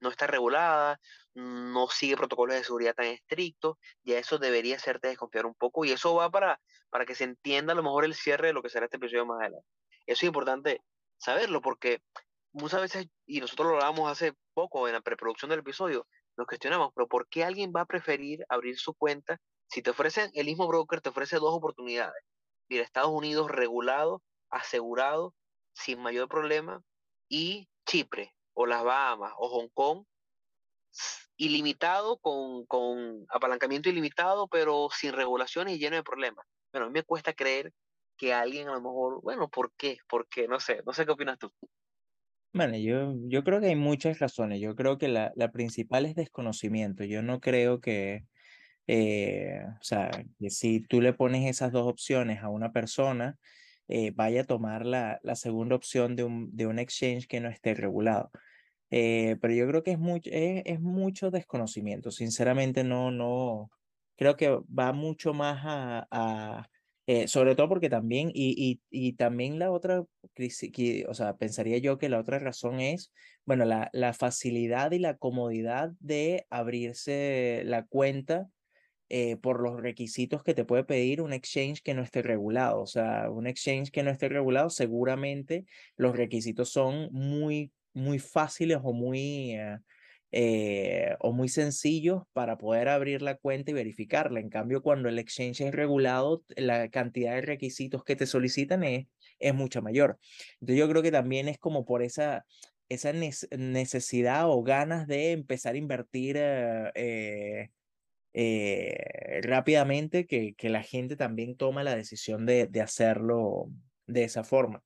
no 0.00 0.08
está 0.08 0.26
regulada, 0.26 1.00
no 1.34 1.88
sigue 1.88 2.16
protocolos 2.16 2.56
de 2.56 2.64
seguridad 2.64 2.94
tan 2.94 3.06
estrictos, 3.06 3.76
y 4.02 4.12
eso 4.12 4.38
debería 4.38 4.76
hacerte 4.76 5.08
desconfiar 5.08 5.46
un 5.46 5.54
poco, 5.54 5.84
y 5.84 5.92
eso 5.92 6.14
va 6.14 6.30
para, 6.30 6.60
para 6.90 7.04
que 7.04 7.14
se 7.14 7.24
entienda 7.24 7.72
a 7.72 7.76
lo 7.76 7.82
mejor 7.82 8.04
el 8.04 8.14
cierre 8.14 8.48
de 8.48 8.52
lo 8.52 8.62
que 8.62 8.70
será 8.70 8.86
este 8.86 8.96
episodio 8.96 9.26
más 9.26 9.40
adelante. 9.40 9.66
Eso 10.06 10.24
es 10.26 10.28
importante 10.28 10.82
saberlo 11.24 11.62
porque 11.62 12.02
muchas 12.52 12.80
veces, 12.82 13.06
y 13.26 13.40
nosotros 13.40 13.68
lo 13.68 13.74
hablábamos 13.74 14.10
hace 14.10 14.34
poco 14.52 14.86
en 14.86 14.94
la 14.94 15.00
preproducción 15.00 15.50
del 15.50 15.60
episodio, 15.60 16.06
nos 16.36 16.46
cuestionamos, 16.46 16.92
pero 16.94 17.08
¿por 17.08 17.26
qué 17.28 17.44
alguien 17.44 17.72
va 17.74 17.82
a 17.82 17.86
preferir 17.86 18.44
abrir 18.48 18.78
su 18.78 18.94
cuenta 18.94 19.40
si 19.68 19.82
te 19.82 19.90
ofrecen, 19.90 20.30
el 20.34 20.46
mismo 20.46 20.68
broker 20.68 21.00
te 21.00 21.08
ofrece 21.08 21.36
dos 21.36 21.54
oportunidades? 21.54 22.22
Mira, 22.68 22.84
Estados 22.84 23.10
Unidos 23.10 23.50
regulado, 23.50 24.22
asegurado, 24.50 25.34
sin 25.72 26.00
mayor 26.00 26.28
problema, 26.28 26.82
y 27.28 27.68
Chipre, 27.86 28.34
o 28.52 28.66
las 28.66 28.84
Bahamas, 28.84 29.32
o 29.38 29.48
Hong 29.48 29.68
Kong, 29.72 30.04
ilimitado, 31.36 32.18
con, 32.18 32.66
con 32.66 33.26
apalancamiento 33.30 33.88
ilimitado, 33.88 34.46
pero 34.48 34.88
sin 34.92 35.12
regulaciones 35.12 35.74
y 35.74 35.78
lleno 35.78 35.96
de 35.96 36.02
problemas. 36.02 36.46
Bueno, 36.72 36.86
a 36.86 36.88
mí 36.90 36.94
me 36.94 37.02
cuesta 37.02 37.32
creer 37.32 37.72
que 38.16 38.32
alguien 38.32 38.68
a 38.68 38.74
lo 38.74 38.80
mejor, 38.80 39.22
bueno, 39.22 39.48
¿por 39.48 39.72
qué? 39.76 39.98
¿Por 40.08 40.28
qué? 40.28 40.48
No 40.48 40.60
sé, 40.60 40.82
no 40.86 40.92
sé 40.92 41.04
qué 41.04 41.12
opinas 41.12 41.38
tú. 41.38 41.52
Bueno, 42.52 42.76
yo, 42.76 43.14
yo 43.26 43.42
creo 43.42 43.60
que 43.60 43.66
hay 43.66 43.76
muchas 43.76 44.20
razones. 44.20 44.60
Yo 44.60 44.76
creo 44.76 44.96
que 44.96 45.08
la, 45.08 45.32
la 45.34 45.50
principal 45.50 46.06
es 46.06 46.14
desconocimiento. 46.14 47.02
Yo 47.02 47.20
no 47.20 47.40
creo 47.40 47.80
que, 47.80 48.26
eh, 48.86 49.60
o 49.80 49.82
sea, 49.82 50.10
que 50.38 50.50
si 50.50 50.80
tú 50.80 51.00
le 51.00 51.12
pones 51.12 51.48
esas 51.50 51.72
dos 51.72 51.88
opciones 51.88 52.42
a 52.42 52.48
una 52.50 52.72
persona, 52.72 53.36
eh, 53.88 54.12
vaya 54.14 54.42
a 54.42 54.44
tomar 54.44 54.86
la, 54.86 55.18
la 55.22 55.34
segunda 55.36 55.74
opción 55.76 56.16
de 56.16 56.24
un, 56.24 56.54
de 56.56 56.66
un 56.66 56.78
exchange 56.78 57.26
que 57.26 57.40
no 57.40 57.48
esté 57.48 57.74
regulado. 57.74 58.30
Eh, 58.90 59.36
pero 59.40 59.52
yo 59.54 59.66
creo 59.66 59.82
que 59.82 59.92
es 59.92 59.98
mucho, 59.98 60.30
es, 60.32 60.62
es, 60.64 60.80
mucho 60.80 61.30
desconocimiento. 61.32 62.10
Sinceramente, 62.12 62.84
no, 62.84 63.10
no, 63.10 63.70
creo 64.16 64.36
que 64.36 64.48
va 64.48 64.92
mucho 64.92 65.34
más 65.34 65.60
a, 65.64 66.06
a 66.10 66.68
Eh, 67.06 67.28
sobre 67.28 67.54
todo 67.54 67.68
porque 67.68 67.90
también, 67.90 68.30
y, 68.32 68.54
y, 68.56 68.80
y 69.08 69.12
también 69.12 69.58
la 69.58 69.70
otra, 69.70 70.04
que, 70.34 71.04
o 71.06 71.12
sea, 71.12 71.36
pensaría 71.36 71.76
yo 71.78 71.98
que 71.98 72.08
la 72.08 72.18
otra 72.18 72.38
razón 72.38 72.80
es, 72.80 73.12
bueno, 73.44 73.66
la, 73.66 73.90
la 73.92 74.14
facilidad 74.14 74.90
y 74.92 74.98
la 74.98 75.16
comodidad 75.18 75.92
de 76.00 76.46
abrirse 76.48 77.62
la 77.66 77.84
cuenta 77.84 78.48
eh, 79.10 79.36
por 79.36 79.60
los 79.60 79.80
requisitos 79.82 80.42
que 80.42 80.54
te 80.54 80.64
puede 80.64 80.84
pedir 80.84 81.20
un 81.20 81.34
exchange 81.34 81.82
que 81.82 81.92
no 81.92 82.02
esté 82.02 82.22
regulado. 82.22 82.80
O 82.80 82.86
sea, 82.86 83.30
un 83.30 83.46
exchange 83.46 83.90
que 83.90 84.02
no 84.02 84.10
esté 84.10 84.30
regulado, 84.30 84.70
seguramente 84.70 85.66
los 85.96 86.16
requisitos 86.16 86.70
son 86.70 87.10
muy, 87.12 87.70
muy 87.92 88.18
fáciles 88.18 88.78
o 88.82 88.94
muy... 88.94 89.56
Eh, 89.56 89.78
eh, 90.36 91.14
o 91.20 91.32
muy 91.32 91.48
sencillos 91.48 92.24
para 92.32 92.58
poder 92.58 92.88
abrir 92.88 93.22
la 93.22 93.36
cuenta 93.36 93.70
y 93.70 93.74
verificarla. 93.74 94.40
En 94.40 94.50
cambio, 94.50 94.82
cuando 94.82 95.08
el 95.08 95.20
exchange 95.20 95.60
es 95.60 95.72
regulado, 95.72 96.42
la 96.56 96.88
cantidad 96.88 97.36
de 97.36 97.42
requisitos 97.42 98.02
que 98.02 98.16
te 98.16 98.26
solicitan 98.26 98.82
es, 98.82 99.06
es 99.38 99.54
mucha 99.54 99.80
mayor. 99.80 100.18
Entonces 100.54 100.80
yo 100.80 100.88
creo 100.88 101.02
que 101.02 101.12
también 101.12 101.46
es 101.46 101.58
como 101.58 101.84
por 101.84 102.02
esa, 102.02 102.44
esa 102.88 103.12
necesidad 103.12 104.50
o 104.50 104.60
ganas 104.64 105.06
de 105.06 105.30
empezar 105.30 105.76
a 105.76 105.78
invertir 105.78 106.36
eh, 106.36 107.70
eh, 108.32 109.40
rápidamente 109.42 110.26
que, 110.26 110.54
que 110.54 110.68
la 110.68 110.82
gente 110.82 111.14
también 111.14 111.56
toma 111.56 111.84
la 111.84 111.94
decisión 111.94 112.44
de, 112.44 112.66
de 112.66 112.80
hacerlo 112.80 113.70
de 114.08 114.24
esa 114.24 114.42
forma. 114.42 114.82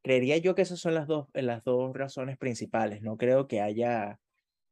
Creería 0.00 0.36
yo 0.36 0.54
que 0.54 0.62
esas 0.62 0.78
son 0.78 0.94
las 0.94 1.08
dos, 1.08 1.26
las 1.34 1.64
dos 1.64 1.92
razones 1.92 2.38
principales. 2.38 3.02
No 3.02 3.16
creo 3.16 3.48
que 3.48 3.60
haya 3.60 4.20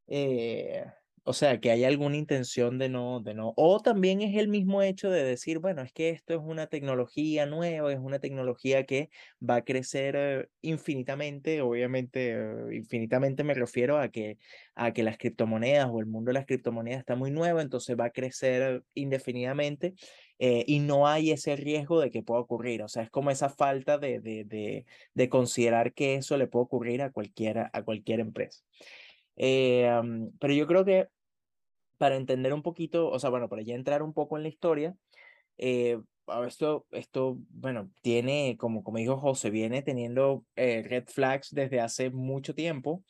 eh, 0.07 0.85
o 1.27 1.33
sea, 1.33 1.59
que 1.59 1.71
hay 1.71 1.83
alguna 1.83 2.17
intención 2.17 2.77
de 2.77 2.87
no, 2.89 3.19
de 3.19 3.33
no. 3.33 3.53
O 3.57 3.79
también 3.79 4.21
es 4.21 4.35
el 4.37 4.47
mismo 4.47 4.83
hecho 4.83 5.09
de 5.09 5.23
decir, 5.23 5.57
bueno, 5.59 5.81
es 5.81 5.91
que 5.91 6.09
esto 6.09 6.35
es 6.35 6.39
una 6.43 6.67
tecnología 6.67 7.47
nueva, 7.47 7.91
es 7.91 7.97
una 7.99 8.19
tecnología 8.19 8.85
que 8.85 9.09
va 9.47 9.55
a 9.57 9.63
crecer 9.65 10.15
eh, 10.17 10.47
infinitamente. 10.61 11.61
Obviamente, 11.61 12.31
eh, 12.33 12.75
infinitamente 12.75 13.43
me 13.43 13.55
refiero 13.55 13.97
a 13.97 14.09
que, 14.09 14.37
a 14.75 14.93
que 14.93 15.01
las 15.03 15.17
criptomonedas 15.17 15.87
o 15.91 15.99
el 15.99 16.05
mundo 16.05 16.29
de 16.29 16.33
las 16.35 16.45
criptomonedas 16.45 16.99
está 16.99 17.15
muy 17.15 17.31
nuevo, 17.31 17.59
entonces 17.59 17.95
va 17.99 18.05
a 18.05 18.09
crecer 18.11 18.83
indefinidamente. 18.93 19.95
y 20.37 20.79
no 20.79 21.07
hay 21.07 21.31
ese 21.31 21.55
riesgo 21.55 21.99
de 22.01 22.11
que 22.11 22.21
pueda 22.23 22.41
ocurrir. 22.41 22.83
O 22.83 22.87
sea, 22.87 23.03
es 23.03 23.09
como 23.09 23.31
esa 23.31 23.49
falta 23.49 23.97
de, 23.97 24.19
de, 24.19 24.43
de, 24.45 24.85
de 25.13 25.29
considerar 25.29 25.93
que 25.93 26.15
eso 26.15 26.37
le 26.37 26.47
puede 26.47 26.63
ocurrir 26.65 27.01
a 27.01 27.11
cualquiera, 27.11 27.69
a 27.73 27.83
cualquier 27.83 28.19
empresa. 28.19 28.63
Eh, 29.35 29.89
pero 30.39 30.53
yo 30.53 30.67
creo 30.67 30.85
que 30.85 31.07
para 31.97 32.15
entender 32.15 32.53
un 32.53 32.61
poquito, 32.61 33.09
o 33.09 33.19
sea, 33.19 33.29
bueno, 33.29 33.49
para 33.49 33.61
ya 33.61 33.75
entrar 33.75 34.03
un 34.03 34.13
poco 34.13 34.37
en 34.37 34.43
la 34.43 34.49
historia, 34.49 34.95
eh, 35.57 35.99
esto, 36.45 36.87
esto, 36.91 37.37
bueno, 37.49 37.91
tiene, 38.01 38.57
como, 38.57 38.83
como 38.83 38.97
dijo 38.97 39.17
José, 39.17 39.49
viene 39.49 39.81
teniendo 39.81 40.43
eh, 40.55 40.83
red 40.83 41.05
flags 41.07 41.51
desde 41.51 41.79
hace 41.79 42.09
mucho 42.09 42.55
tiempo, 42.55 43.03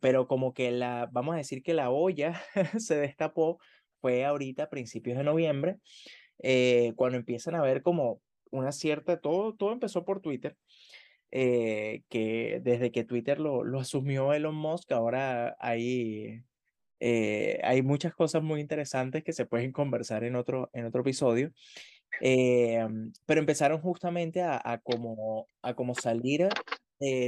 pero 0.00 0.26
como 0.26 0.54
que 0.54 0.70
la, 0.70 1.08
vamos 1.12 1.34
a 1.34 1.38
decir 1.38 1.62
que 1.62 1.74
la 1.74 1.90
olla 1.90 2.40
se 2.78 2.96
destapó, 2.96 3.58
fue 4.00 4.24
ahorita 4.24 4.70
principios 4.70 5.18
de 5.18 5.24
noviembre, 5.24 5.76
cuando 6.96 7.18
empiezan 7.18 7.54
a 7.54 7.62
ver 7.62 7.82
como 7.82 8.22
una 8.50 8.72
cierta, 8.72 9.20
todo, 9.20 9.54
todo 9.54 9.72
empezó 9.72 10.04
por 10.04 10.20
Twitter, 10.20 10.56
eh, 11.32 12.02
que 12.08 12.60
desde 12.62 12.90
que 12.90 13.04
Twitter 13.04 13.38
lo, 13.38 13.62
lo, 13.64 13.80
asumió 13.80 14.32
Elon 14.32 14.54
Musk, 14.54 14.90
ahora 14.92 15.56
hay, 15.60 16.42
eh, 16.98 17.60
hay 17.62 17.82
muchas 17.82 18.14
cosas 18.14 18.42
muy 18.42 18.60
interesantes 18.60 19.22
que 19.22 19.32
se 19.32 19.46
pueden 19.46 19.72
conversar 19.72 20.24
en 20.24 20.36
otro, 20.36 20.70
en 20.72 20.86
otro 20.86 21.02
episodio. 21.02 21.52
Eh, 22.20 22.86
pero 23.26 23.40
empezaron 23.40 23.80
justamente 23.80 24.42
a, 24.42 24.60
a, 24.62 24.78
como, 24.78 25.46
a 25.62 25.74
como 25.74 25.94
salir 25.94 26.48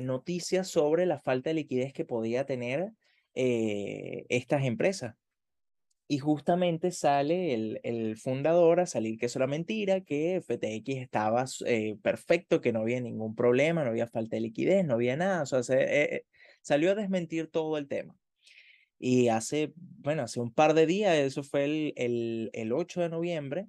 noticias 0.02 0.68
sobre 0.68 1.06
la 1.06 1.18
falta 1.18 1.48
de 1.50 1.54
liquidez 1.54 1.94
que 1.94 2.04
podía 2.04 2.44
tener 2.44 2.92
estas 3.34 4.64
empresas. 4.64 5.14
Y 6.12 6.18
justamente 6.18 6.90
sale 6.90 7.54
el, 7.54 7.80
el, 7.84 8.18
fundador 8.18 8.80
a 8.80 8.86
salir 8.86 9.18
que 9.18 9.24
eso 9.24 9.38
era 9.38 9.46
mentira, 9.46 10.02
que 10.02 10.42
FTX 10.42 11.00
estaba 11.00 11.46
eh, 11.64 11.96
perfecto, 12.02 12.60
que 12.60 12.70
no 12.70 12.80
había 12.80 13.00
ningún 13.00 13.34
problema, 13.34 13.82
no 13.82 13.88
había 13.88 14.06
falta 14.06 14.36
de 14.36 14.42
liquidez, 14.42 14.84
no 14.84 14.92
había 14.92 15.16
nada. 15.16 15.40
O 15.40 15.46
sea, 15.46 15.62
se, 15.62 15.80
eh, 15.80 16.14
eh, 16.16 16.26
salió 16.60 16.90
a 16.90 16.94
desmentir 16.96 17.46
todo 17.50 17.78
el 17.78 17.88
tema. 17.88 18.14
Y 18.98 19.28
hace, 19.28 19.72
bueno, 19.74 20.24
hace 20.24 20.38
un 20.38 20.52
par 20.52 20.74
de 20.74 20.84
días, 20.84 21.16
eso 21.16 21.42
fue 21.42 21.64
el, 21.64 21.94
el, 21.96 22.50
el 22.52 22.74
8 22.74 23.00
de 23.00 23.08
noviembre, 23.08 23.68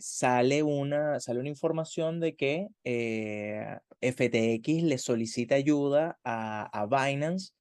sale, 0.00 0.62
una, 0.62 1.20
sale 1.20 1.40
una 1.40 1.50
información 1.50 2.18
de 2.20 2.34
que 2.34 2.68
FTX 4.00 4.84
le 4.84 4.96
solicita 4.96 5.56
ayuda 5.56 6.18
a, 6.24 6.62
a 6.72 6.86
Binance 6.86 7.52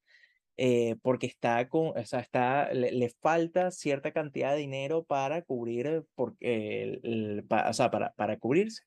eh, 0.61 0.97
porque 1.01 1.25
está 1.25 1.69
con, 1.69 1.97
o 1.97 2.05
sea, 2.05 2.19
está, 2.19 2.73
le, 2.73 3.09
falta 3.21 3.71
cierta 3.71 4.11
cantidad 4.11 4.51
de 4.51 4.59
dinero 4.59 5.05
para 5.05 5.41
cubrir, 5.41 6.03
porque, 6.15 6.99
el, 7.01 7.45
o 7.49 7.73
sea, 7.73 7.89
para, 7.89 8.11
para 8.15 8.37
cubrirse. 8.37 8.83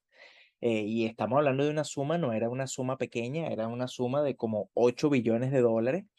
Eh, 0.61 0.83
y 0.83 1.07
estamos 1.07 1.39
hablando 1.39 1.65
de 1.65 1.71
una 1.71 1.85
suma, 1.85 2.19
no 2.19 2.35
era 2.35 2.51
una 2.51 2.67
suma 2.67 2.99
pequeña, 2.99 3.47
era 3.49 3.69
una 3.69 3.89
suma 3.89 4.23
de 4.23 4.37
como 4.37 4.69
8 4.75 5.09
billones 5.09 5.51
de 5.51 5.61
dólares. 5.61 6.05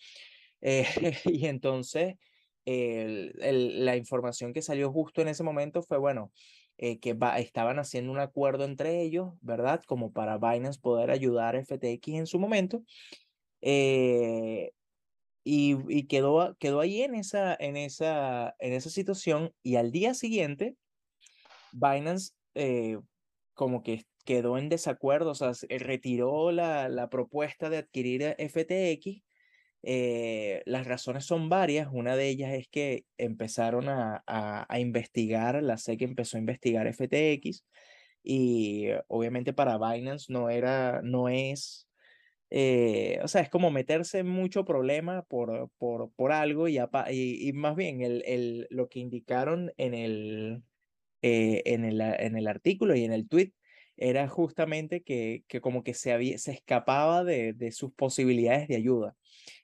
Eh, 0.65 0.87
y 1.25 1.47
entonces, 1.47 2.15
el, 2.63 3.33
la 3.85 3.97
información 3.97 4.53
que 4.53 4.61
salió 4.61 4.93
justo 4.93 5.21
en 5.21 5.27
ese 5.27 5.43
momento 5.43 5.83
fue, 5.83 5.97
bueno, 5.97 6.31
que 6.77 7.17
estaban 7.37 7.79
haciendo 7.79 8.13
un 8.13 8.19
acuerdo 8.19 8.63
entre 8.63 9.01
ellos, 9.01 9.33
¿verdad? 9.41 9.83
Como 9.85 10.13
para 10.13 10.37
Binance 10.37 10.79
poder 10.79 11.11
ayudar 11.11 11.57
a 11.57 11.59
FTX 11.59 12.07
en 12.07 12.27
su 12.27 12.39
momento. 12.39 12.81
Eh, 13.59 14.71
y, 15.43 16.07
quedó, 16.07 16.55
quedó 16.59 16.79
ahí 16.79 17.01
en 17.01 17.15
esa, 17.15 17.55
en, 17.59 17.75
esa, 17.75 18.55
en 18.59 18.73
esa 18.73 18.89
situación 18.89 19.53
y 19.61 19.75
al 19.75 19.91
día 19.91 20.13
siguiente 20.13 20.77
Binance 21.73 22.33
eh, 22.55 22.99
como 23.53 23.83
que 23.83 24.05
quedó 24.25 24.57
en 24.57 24.69
desacuerdo, 24.69 25.31
o 25.31 25.35
sea, 25.35 25.51
retiró 25.69 26.51
la, 26.51 26.87
la 26.87 27.09
propuesta 27.09 27.69
de 27.69 27.77
adquirir 27.77 28.35
FTX. 28.37 29.21
Eh, 29.85 30.63
las 30.65 30.87
razones 30.87 31.25
son 31.25 31.49
varias, 31.49 31.89
una 31.91 32.15
de 32.15 32.29
ellas 32.29 32.53
es 32.53 32.69
que 32.69 33.03
empezaron 33.17 33.89
a, 33.89 34.23
a, 34.25 34.65
a 34.73 34.79
investigar, 34.79 35.61
la 35.61 35.77
SEC 35.77 36.03
empezó 36.03 36.37
a 36.37 36.39
investigar 36.39 36.87
FTX 36.87 37.65
y 38.23 38.87
obviamente 39.07 39.51
para 39.51 39.77
Binance 39.77 40.31
no 40.31 40.49
era, 40.49 41.01
no 41.03 41.27
es 41.27 41.89
eh, 42.55 43.19
o 43.23 43.27
sea, 43.27 43.41
es 43.41 43.49
como 43.49 43.71
meterse 43.71 44.19
en 44.19 44.27
mucho 44.27 44.63
problema 44.63 45.23
por, 45.23 45.71
por, 45.79 46.11
por 46.11 46.31
algo 46.31 46.67
y, 46.67 46.77
y, 46.77 47.49
y, 47.49 47.53
más 47.53 47.75
bien 47.75 48.01
el, 48.01 48.21
el, 48.27 48.67
lo 48.69 48.89
que 48.89 48.99
indicaron 48.99 49.71
en 49.77 49.95
el, 49.95 50.61
eh, 51.23 51.63
en, 51.65 51.83
el, 51.83 51.99
en 51.99 52.37
el 52.37 52.47
artículo 52.47 52.95
y 52.95 53.05
en 53.05 53.11
el 53.11 53.27
tweet 53.27 53.53
era 53.97 54.27
justamente 54.27 55.01
que, 55.01 55.43
que 55.47 55.61
como 55.61 55.83
que 55.83 55.95
se, 55.95 56.11
había, 56.13 56.37
se 56.37 56.51
escapaba 56.51 57.23
de, 57.23 57.53
de 57.53 57.71
sus 57.71 57.91
posibilidades 57.91 58.67
de 58.67 58.75
ayuda. 58.75 59.15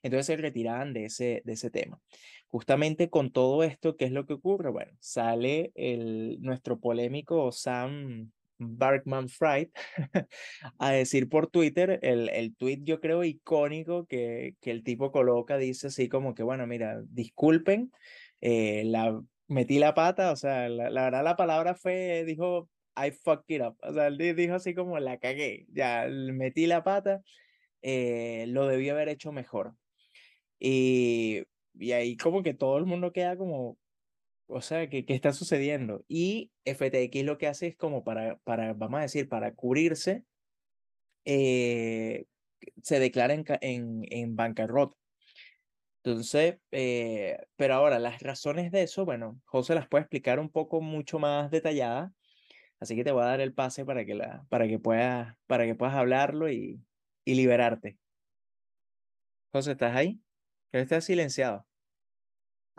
Entonces 0.02 0.26
se 0.26 0.38
retiraban 0.38 0.92
de 0.92 1.06
ese, 1.06 1.44
de 1.46 1.54
ese 1.54 1.70
tema. 1.70 2.02
Justamente 2.48 3.12
con 3.12 3.32
todo 3.32 3.62
esto, 3.64 3.98
¿qué 3.98 4.06
es 4.06 4.12
lo 4.12 4.26
que 4.26 4.34
ocurre? 4.34 4.72
Bueno, 4.72 4.94
sale 5.00 5.72
el, 5.76 6.42
nuestro 6.42 6.80
polémico 6.80 7.52
Sam 7.52 8.32
Barkman 8.60 9.30
Fried 9.30 9.70
a 10.80 10.92
decir 10.92 11.30
por 11.30 11.48
Twitter 11.48 12.00
el, 12.04 12.30
el 12.30 12.56
tweet 12.56 12.82
yo 12.84 13.00
creo 13.00 13.24
icónico 13.24 14.06
que, 14.06 14.56
que 14.62 14.72
el 14.72 14.84
tipo 14.84 15.12
coloca, 15.12 15.58
dice 15.58 15.88
así 15.88 16.10
como 16.10 16.36
que, 16.36 16.44
bueno, 16.44 16.68
mira, 16.68 17.02
disculpen, 17.10 17.92
eh, 18.42 18.84
la, 18.86 19.20
metí 19.48 19.80
la 19.80 19.94
pata, 19.94 20.32
o 20.32 20.36
sea, 20.36 20.70
la, 20.70 20.90
la, 20.90 21.04
verdad 21.04 21.24
la 21.24 21.36
palabra 21.36 21.74
fue, 21.76 22.24
dijo, 22.26 22.70
I 22.96 23.12
fucked 23.12 23.56
it 23.56 23.62
up, 23.62 23.78
o 23.82 23.94
sea, 23.94 24.10
dijo 24.12 24.56
así 24.56 24.74
como 24.74 25.00
la 25.00 25.18
cagué, 25.18 25.66
ya 25.70 26.08
metí 26.10 26.68
la 26.68 26.84
pata, 26.84 27.22
eh, 27.82 28.46
lo 28.50 28.68
debí 28.68 28.90
haber 28.90 29.10
hecho 29.10 29.32
mejor. 29.32 29.74
Y, 30.60 31.44
y 31.76 31.94
ahí 31.94 32.18
como 32.18 32.44
que 32.44 32.54
todo 32.54 32.78
el 32.78 32.86
mundo 32.86 33.14
queda 33.14 33.38
como, 33.38 33.78
o 34.50 34.62
sea, 34.62 34.90
¿qué, 34.90 35.06
¿qué, 35.06 35.14
está 35.14 35.32
sucediendo? 35.34 36.04
Y 36.08 36.52
FTX 36.66 37.24
lo 37.24 37.38
que 37.38 37.48
hace 37.48 37.68
es 37.68 37.78
como 37.78 38.04
para, 38.04 38.38
para 38.40 38.74
vamos 38.74 39.00
a 39.00 39.04
decir, 39.04 39.30
para 39.30 39.54
cubrirse, 39.54 40.26
eh, 41.26 42.26
se 42.84 43.00
declara 43.00 43.34
en, 43.34 43.46
en, 43.62 44.02
en 44.10 44.36
bancarrota. 44.36 44.98
Entonces, 46.04 46.58
eh, 46.72 47.38
pero 47.56 47.76
ahora 47.76 48.00
las 48.00 48.22
razones 48.22 48.72
de 48.72 48.84
eso, 48.84 49.06
bueno, 49.06 49.40
José 49.46 49.76
las 49.76 49.88
puede 49.88 50.04
explicar 50.04 50.40
un 50.40 50.50
poco 50.50 50.82
mucho 50.82 51.20
más 51.20 51.52
detalladas, 51.52 52.12
así 52.80 52.96
que 52.96 53.04
te 53.04 53.12
voy 53.12 53.24
a 53.24 53.28
dar 53.28 53.42
el 53.42 53.54
pase 53.54 53.86
para 53.86 54.06
que, 54.06 54.16
la, 54.16 54.46
para 54.50 54.68
que, 54.68 54.80
puedas, 54.80 55.36
para 55.46 55.66
que 55.66 55.76
puedas 55.76 55.96
hablarlo 55.96 56.50
y, 56.50 56.82
y 57.26 57.36
liberarte. 57.36 57.98
José, 59.52 59.74
¿estás 59.74 59.96
ahí? 59.96 60.22
Que 60.72 60.80
estás 60.80 61.06
silenciado. 61.06 61.69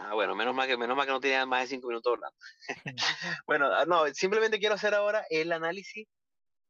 Ah, 0.03 0.15
bueno, 0.15 0.35
menos 0.35 0.55
mal 0.55 0.67
que, 0.67 0.77
menos 0.79 0.97
mal 0.97 1.07
que 1.07 1.13
no 1.13 1.21
tenía 1.21 1.45
más 1.45 1.63
de 1.63 1.67
cinco 1.69 1.89
minutos 1.89 2.15
hablando. 2.15 2.37
bueno, 3.47 3.67
ah, 3.67 3.85
no, 3.85 4.07
simplemente 4.15 4.59
quiero 4.59 4.75
hacer 4.75 4.95
ahora 4.95 5.25
el 5.29 5.53
análisis, 5.53 6.09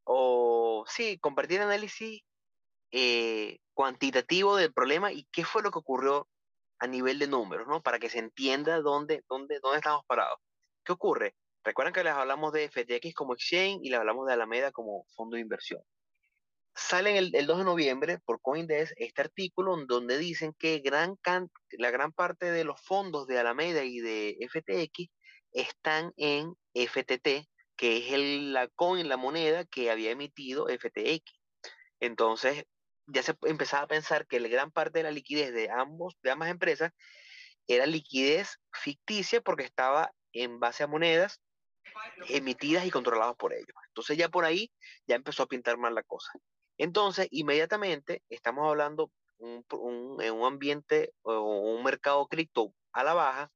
o 0.04 0.84
sí, 0.88 1.18
compartir 1.18 1.58
el 1.58 1.66
análisis 1.66 2.22
eh, 2.90 3.58
cuantitativo 3.72 4.56
del 4.56 4.72
problema 4.72 5.12
y 5.12 5.24
qué 5.30 5.44
fue 5.44 5.62
lo 5.62 5.70
que 5.70 5.78
ocurrió 5.78 6.28
a 6.80 6.86
nivel 6.86 7.18
de 7.18 7.28
números, 7.28 7.68
¿no? 7.68 7.82
Para 7.82 7.98
que 7.98 8.10
se 8.10 8.18
entienda 8.18 8.80
dónde, 8.80 9.22
dónde, 9.28 9.60
dónde 9.60 9.78
estamos 9.78 10.04
parados. 10.06 10.38
¿Qué 10.84 10.92
ocurre? 10.92 11.36
Recuerden 11.62 11.92
que 11.94 12.02
les 12.02 12.14
hablamos 12.14 12.52
de 12.52 12.68
FTX 12.68 13.14
como 13.14 13.34
exchange 13.34 13.80
y 13.82 13.90
les 13.90 14.00
hablamos 14.00 14.26
de 14.26 14.32
Alameda 14.32 14.72
como 14.72 15.04
fondo 15.14 15.36
de 15.36 15.42
inversión. 15.42 15.82
Sale 16.80 17.18
el, 17.18 17.30
el 17.34 17.46
2 17.46 17.58
de 17.58 17.64
noviembre 17.64 18.18
por 18.24 18.40
Coindesk 18.40 18.94
este 18.96 19.20
artículo 19.20 19.76
donde 19.86 20.18
dicen 20.18 20.54
que 20.58 20.78
gran 20.78 21.16
la 21.72 21.90
gran 21.90 22.10
parte 22.10 22.50
de 22.50 22.64
los 22.64 22.80
fondos 22.80 23.26
de 23.26 23.38
Alameda 23.38 23.84
y 23.84 24.00
de 24.00 24.36
FTX 24.48 25.10
están 25.52 26.12
en 26.16 26.54
FTT, 26.74 27.48
que 27.76 27.98
es 27.98 28.12
el, 28.12 28.52
la 28.52 28.66
coin, 28.68 29.08
la 29.08 29.16
moneda 29.16 29.64
que 29.66 29.90
había 29.90 30.10
emitido 30.10 30.66
FTX. 30.68 31.22
Entonces, 32.00 32.64
ya 33.06 33.22
se 33.22 33.36
empezaba 33.42 33.84
a 33.84 33.88
pensar 33.88 34.26
que 34.26 34.40
la 34.40 34.48
gran 34.48 34.70
parte 34.70 35.00
de 35.00 35.02
la 35.04 35.10
liquidez 35.10 35.52
de, 35.52 35.70
ambos, 35.70 36.16
de 36.22 36.30
ambas 36.30 36.50
empresas 36.50 36.92
era 37.66 37.86
liquidez 37.86 38.58
ficticia 38.72 39.40
porque 39.42 39.64
estaba 39.64 40.12
en 40.32 40.58
base 40.58 40.82
a 40.82 40.86
monedas 40.86 41.40
emitidas 42.28 42.86
y 42.86 42.90
controladas 42.90 43.36
por 43.36 43.52
ellos. 43.52 43.76
Entonces 43.88 44.16
ya 44.16 44.28
por 44.28 44.44
ahí 44.44 44.72
ya 45.06 45.16
empezó 45.16 45.42
a 45.42 45.46
pintar 45.46 45.76
mal 45.76 45.94
la 45.94 46.02
cosa. 46.02 46.32
Entonces, 46.80 47.28
inmediatamente 47.30 48.22
estamos 48.30 48.66
hablando 48.66 49.12
en 49.38 50.32
un 50.32 50.44
ambiente 50.46 51.12
o 51.20 51.76
un 51.76 51.84
mercado 51.84 52.26
cripto 52.26 52.72
a 52.92 53.04
la 53.04 53.12
baja, 53.12 53.52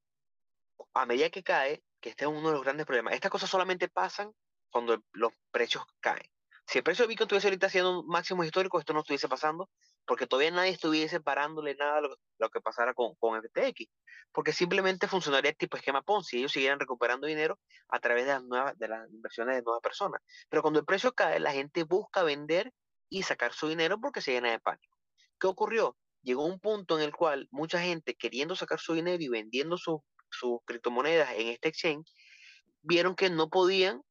a 0.92 1.06
medida 1.06 1.30
que 1.30 1.42
cae, 1.42 1.82
que 2.02 2.10
este 2.10 2.26
es 2.26 2.30
uno 2.30 2.48
de 2.48 2.54
los 2.54 2.62
grandes 2.62 2.84
problemas. 2.84 3.14
Estas 3.14 3.30
cosas 3.30 3.48
solamente 3.48 3.88
pasan 3.88 4.30
cuando 4.68 5.02
los 5.12 5.32
precios 5.50 5.84
caen. 6.00 6.28
Si 6.66 6.76
el 6.76 6.84
precio 6.84 7.04
de 7.04 7.08
Bitcoin 7.08 7.24
estuviese 7.24 7.46
ahorita 7.46 7.68
haciendo 7.68 8.02
máximos 8.02 8.44
históricos, 8.44 8.80
esto 8.80 8.92
no 8.92 9.00
estuviese 9.00 9.26
pasando, 9.26 9.70
porque 10.06 10.26
todavía 10.26 10.50
nadie 10.50 10.72
estuviese 10.72 11.18
parándole 11.20 11.74
nada 11.76 11.98
a 11.98 12.00
lo, 12.02 12.50
que 12.50 12.60
pasara 12.60 12.92
con, 12.92 13.14
con, 13.14 13.40
FTX, 13.42 13.86
porque 14.32 14.52
simplemente 14.52 15.08
funcionaría 15.08 15.54
tipo 15.54 15.78
esquema 15.78 16.02
Ponzi, 16.02 16.38
ellos 16.38 16.52
siguieran 16.52 16.78
recuperando 16.78 17.26
dinero 17.26 17.58
a 17.88 18.00
través 18.00 18.26
de 18.26 18.32
las, 18.32 18.44
nuevas, 18.44 18.78
de 18.78 18.88
las 18.88 19.10
inversiones 19.10 19.56
de 19.56 19.62
nuevas 19.62 19.80
personas. 19.80 20.20
Pero 20.50 20.60
cuando 20.60 20.80
el 20.80 20.84
precio 20.84 21.14
cae, 21.14 21.40
la 21.40 21.52
gente 21.52 21.84
busca 21.84 22.22
vender 22.22 22.70
y 23.14 23.22
sacar 23.22 23.52
su 23.52 23.68
dinero 23.68 24.00
porque 24.00 24.20
se 24.20 24.32
llena 24.32 24.50
de 24.50 24.58
pánico. 24.58 24.98
¿Qué 25.38 25.46
ocurrió? 25.46 25.96
Llegó 26.22 26.44
un 26.44 26.58
punto 26.58 26.98
en 26.98 27.04
el 27.04 27.14
cual 27.14 27.46
mucha 27.52 27.80
gente 27.80 28.16
queriendo 28.16 28.56
sacar 28.56 28.80
su 28.80 28.92
dinero 28.94 29.22
y 29.22 29.28
vendiendo 29.28 29.76
sus 29.78 30.00
criptomonedas 30.64 31.32
en 31.36 31.46
este 31.46 31.68
exchange, 31.68 32.12
vieron 32.82 33.14
que 33.14 33.30
no 33.30 33.50
podían 33.50 34.02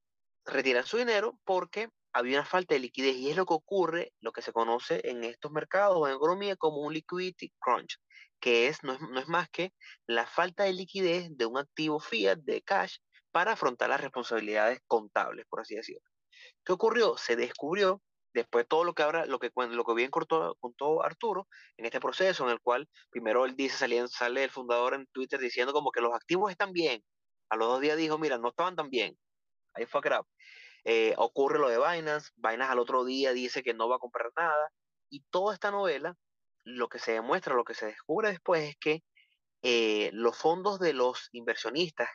retirar 0.46 0.86
su 0.86 0.98
dinero 0.98 1.38
porque 1.44 1.90
había 2.14 2.40
una 2.40 2.48
falta 2.48 2.76
de 2.76 2.80
liquidez 2.80 3.18
y 3.18 3.30
es 3.30 3.36
lo 3.36 3.46
que 3.46 3.56
ocurre, 3.56 4.14
lo 4.22 4.32
que 4.32 4.42
se 4.42 4.54
conoce 4.54 5.02
en 5.04 5.26
estos 5.26 5.52
mercados 5.52 5.98
o 5.98 6.08
en 6.08 6.16
economía 6.16 6.56
como 6.56 6.78
un 6.78 6.94
liquidity 6.94 7.52
crunch, 7.60 7.98
que 8.40 8.68
es 8.68 8.84
no, 8.84 8.94
es 8.94 9.28
más 9.28 9.50
que 9.50 9.74
la 10.08 10.26
falta 10.26 10.64
de 10.64 10.72
liquidez 10.72 11.28
de 11.36 11.46
un 11.46 11.58
activo 11.58 12.00
fiat 12.00 12.38
de 12.38 12.62
cash 12.62 13.00
para 13.32 13.54
afrontar 13.54 13.90
las 13.90 14.00
responsabilidades 14.00 14.80
contables, 14.88 15.46
por 15.50 15.60
así 15.60 15.76
decirlo. 15.76 16.08
¿Qué 16.64 16.72
ocurrió? 16.72 17.18
Se 17.18 17.36
descubrió 17.36 18.02
después 18.34 18.68
todo 18.68 18.84
lo 18.84 18.94
que 18.94 19.04
ahora, 19.04 19.26
lo 19.26 19.40
que, 19.40 19.52
lo 19.56 19.84
que 19.86 19.94
bien 19.94 20.12
contó, 20.12 20.56
contó 20.60 21.04
Arturo 21.04 21.48
en 21.78 21.86
este 21.86 22.00
proceso 22.00 22.44
en 22.46 22.52
el 22.52 22.60
cual 22.60 22.90
primero 23.10 23.46
él 23.46 23.56
dice, 23.56 23.78
sale, 23.78 24.08
sale 24.08 24.44
el 24.44 24.50
fundador 24.52 24.94
en 24.96 25.08
Twitter 25.08 25.40
diciendo 25.40 25.74
como 25.74 25.92
que 25.92 26.02
los 26.02 26.14
activos 26.14 26.52
están 26.52 26.74
bien. 26.74 27.04
A 27.50 27.56
los 27.56 27.68
dos 27.68 27.82
días 27.82 27.98
dijo, 27.98 28.18
mira, 28.18 28.38
no 28.38 28.50
estaban 28.50 28.76
tan 28.76 28.90
bien. 28.90 29.18
Ahí 29.76 29.86
fue 29.86 30.02
crap. 30.02 30.26
Eh, 30.86 31.14
ocurre 31.18 31.60
lo 31.60 31.70
de 31.70 31.78
Binance, 31.78 32.32
Binance 32.36 32.72
al 32.72 32.80
otro 32.80 33.06
día 33.06 33.32
dice 33.32 33.64
que 33.64 33.74
no 33.74 33.88
va 33.88 33.96
a 33.98 34.00
comprar 34.00 34.32
nada, 34.36 34.72
y 35.10 35.22
toda 35.30 35.54
esta 35.54 35.72
novela, 35.72 36.18
lo 36.66 36.90
que 36.90 37.00
se 37.00 37.14
demuestra, 37.14 37.56
lo 37.56 37.64
que 37.64 37.74
se 37.74 37.86
descubre 37.86 38.30
después 38.30 38.70
es 38.70 38.76
que 38.78 39.04
eh, 39.62 40.10
los 40.14 40.38
fondos 40.38 40.80
de 40.80 40.94
los 40.94 41.30
inversionistas 41.32 42.10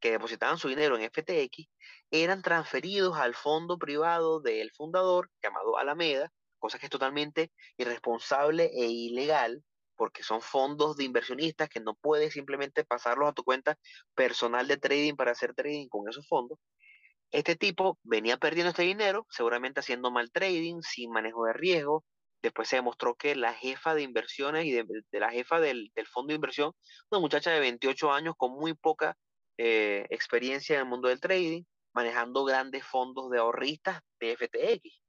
que 0.00 0.12
depositaban 0.12 0.58
su 0.58 0.68
dinero 0.68 0.96
en 0.96 1.10
FTX 1.10 1.68
eran 2.10 2.42
transferidos 2.42 3.16
al 3.16 3.34
fondo 3.34 3.78
privado 3.78 4.40
del 4.40 4.70
fundador 4.72 5.30
llamado 5.42 5.78
Alameda, 5.78 6.30
cosa 6.58 6.78
que 6.78 6.86
es 6.86 6.90
totalmente 6.90 7.52
irresponsable 7.76 8.70
e 8.72 8.86
ilegal 8.86 9.62
porque 9.96 10.22
son 10.22 10.40
fondos 10.40 10.96
de 10.96 11.04
inversionistas 11.04 11.68
que 11.68 11.80
no 11.80 11.94
puedes 11.94 12.32
simplemente 12.32 12.84
pasarlos 12.84 13.28
a 13.28 13.32
tu 13.32 13.42
cuenta 13.42 13.76
personal 14.14 14.68
de 14.68 14.76
trading 14.76 15.16
para 15.16 15.32
hacer 15.32 15.54
trading 15.54 15.88
con 15.88 16.08
esos 16.08 16.26
fondos, 16.28 16.58
este 17.30 17.56
tipo 17.56 17.98
venía 18.02 18.38
perdiendo 18.38 18.70
este 18.70 18.84
dinero, 18.84 19.26
seguramente 19.28 19.80
haciendo 19.80 20.10
mal 20.10 20.30
trading, 20.32 20.80
sin 20.80 21.10
manejo 21.10 21.44
de 21.44 21.52
riesgo. 21.52 22.04
Después 22.42 22.68
se 22.68 22.76
demostró 22.76 23.16
que 23.16 23.34
la 23.34 23.52
jefa 23.52 23.94
de 23.94 24.02
inversiones 24.02 24.64
y 24.64 24.72
de, 24.72 24.84
la 25.12 25.30
jefa 25.30 25.60
del, 25.60 25.90
fondo 26.10 26.28
de 26.28 26.36
inversión, 26.36 26.72
una 27.10 27.20
muchacha 27.20 27.50
de 27.50 27.60
28 27.60 28.12
años 28.12 28.34
con 28.36 28.52
muy 28.52 28.74
poca 28.74 29.16
eh, 29.58 30.06
experiencia 30.10 30.76
en 30.76 30.80
el 30.82 30.88
mundo 30.88 31.08
del 31.08 31.20
trading, 31.20 31.64
manejando 31.92 32.44
grandes 32.44 32.84
fondos 32.84 33.30
de 33.30 33.38
ahorristas 33.38 34.00
de 34.20 34.36
FTX. 34.36 35.02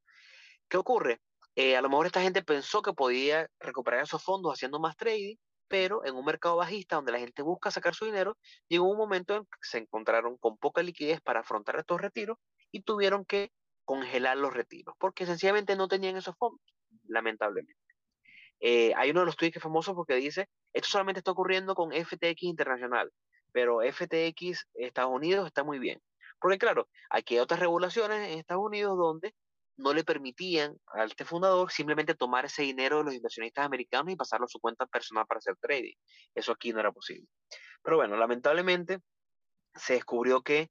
¿Qué 0.68 0.78
ocurre? 0.78 1.22
Eh, 1.56 1.78
a 1.78 1.82
lo 1.82 1.90
mejor 1.90 2.06
esta 2.06 2.22
gente 2.22 2.44
pensó 2.44 2.82
que 2.82 2.94
podía 2.94 3.50
recuperar 3.60 4.04
esos 4.04 4.24
fondos 4.24 4.54
haciendo 4.54 4.80
más 4.80 4.98
trading 4.98 5.36
pero 5.70 6.04
en 6.04 6.16
un 6.16 6.26
mercado 6.26 6.58
bajista 6.58 6.98
donde 6.98 7.14
la 7.14 7.20
gente 7.20 7.44
busca 7.44 7.72
sacar 7.72 7.96
su 7.96 8.06
dinero, 8.06 8.38
llegó 8.68 8.90
un 8.90 8.98
momento 8.98 9.36
en 9.36 9.44
que 9.44 9.58
se 9.62 9.78
encontraron 9.78 10.38
con 10.38 10.58
poca 10.58 10.84
liquidez 10.84 11.22
para 11.22 11.42
afrontar 11.42 11.78
estos 11.78 12.02
retiros 12.02 12.38
y 12.72 12.82
tuvieron 12.82 13.24
que 13.24 13.52
congelar 13.86 14.38
los 14.38 14.54
retiros, 14.54 14.96
porque 15.00 15.26
sencillamente 15.26 15.76
no 15.76 15.88
tenían 15.88 16.18
esos 16.18 16.36
fondos, 16.36 16.62
lamentablemente. 17.08 17.80
Eh, 18.60 18.94
hay 18.96 19.12
uno 19.12 19.22
de 19.22 19.28
los 19.28 19.38
tweets 19.38 19.54
que 19.54 19.60
es 19.60 19.64
famoso 19.64 19.96
porque 19.96 20.16
dice, 20.16 20.50
esto 20.74 20.90
solamente 20.90 21.20
está 21.20 21.32
ocurriendo 21.32 21.76
con 21.76 21.92
FTX 21.92 22.44
Internacional, 22.44 23.12
pero 23.52 23.80
FTX 23.82 24.68
Estados 24.76 25.12
Unidos 25.12 25.48
está 25.48 25.64
muy 25.64 25.80
bien. 25.80 26.02
Porque 26.40 26.58
claro, 26.58 26.88
aquí 27.10 27.36
hay 27.36 27.42
otras 27.42 27.60
regulaciones 27.60 28.30
en 28.30 28.40
Estados 28.40 28.64
Unidos 28.64 28.98
donde 28.98 29.36
no 29.78 29.94
le 29.94 30.04
permitían 30.04 30.78
a 30.94 31.06
este 31.06 31.26
fundador 31.26 31.72
simplemente 31.72 32.14
tomar 32.14 32.46
ese 32.46 32.64
dinero 32.64 32.98
de 33.00 33.06
los 33.06 33.14
inversionistas 33.14 33.66
americanos 33.66 34.14
y 34.14 34.18
pasarlo 34.18 34.46
a 34.46 34.50
su 34.50 34.60
cuenta 34.60 34.86
personal 34.86 35.26
para 35.26 35.40
hacer 35.40 35.56
trading. 35.58 35.96
Eso 36.36 36.52
aquí 36.52 36.74
no 36.74 36.80
era 36.80 36.92
posible. 36.92 37.28
Pero 37.82 37.98
bueno, 37.98 38.18
lamentablemente 38.18 39.00
se 39.76 39.94
descubrió 39.94 40.42
que 40.42 40.70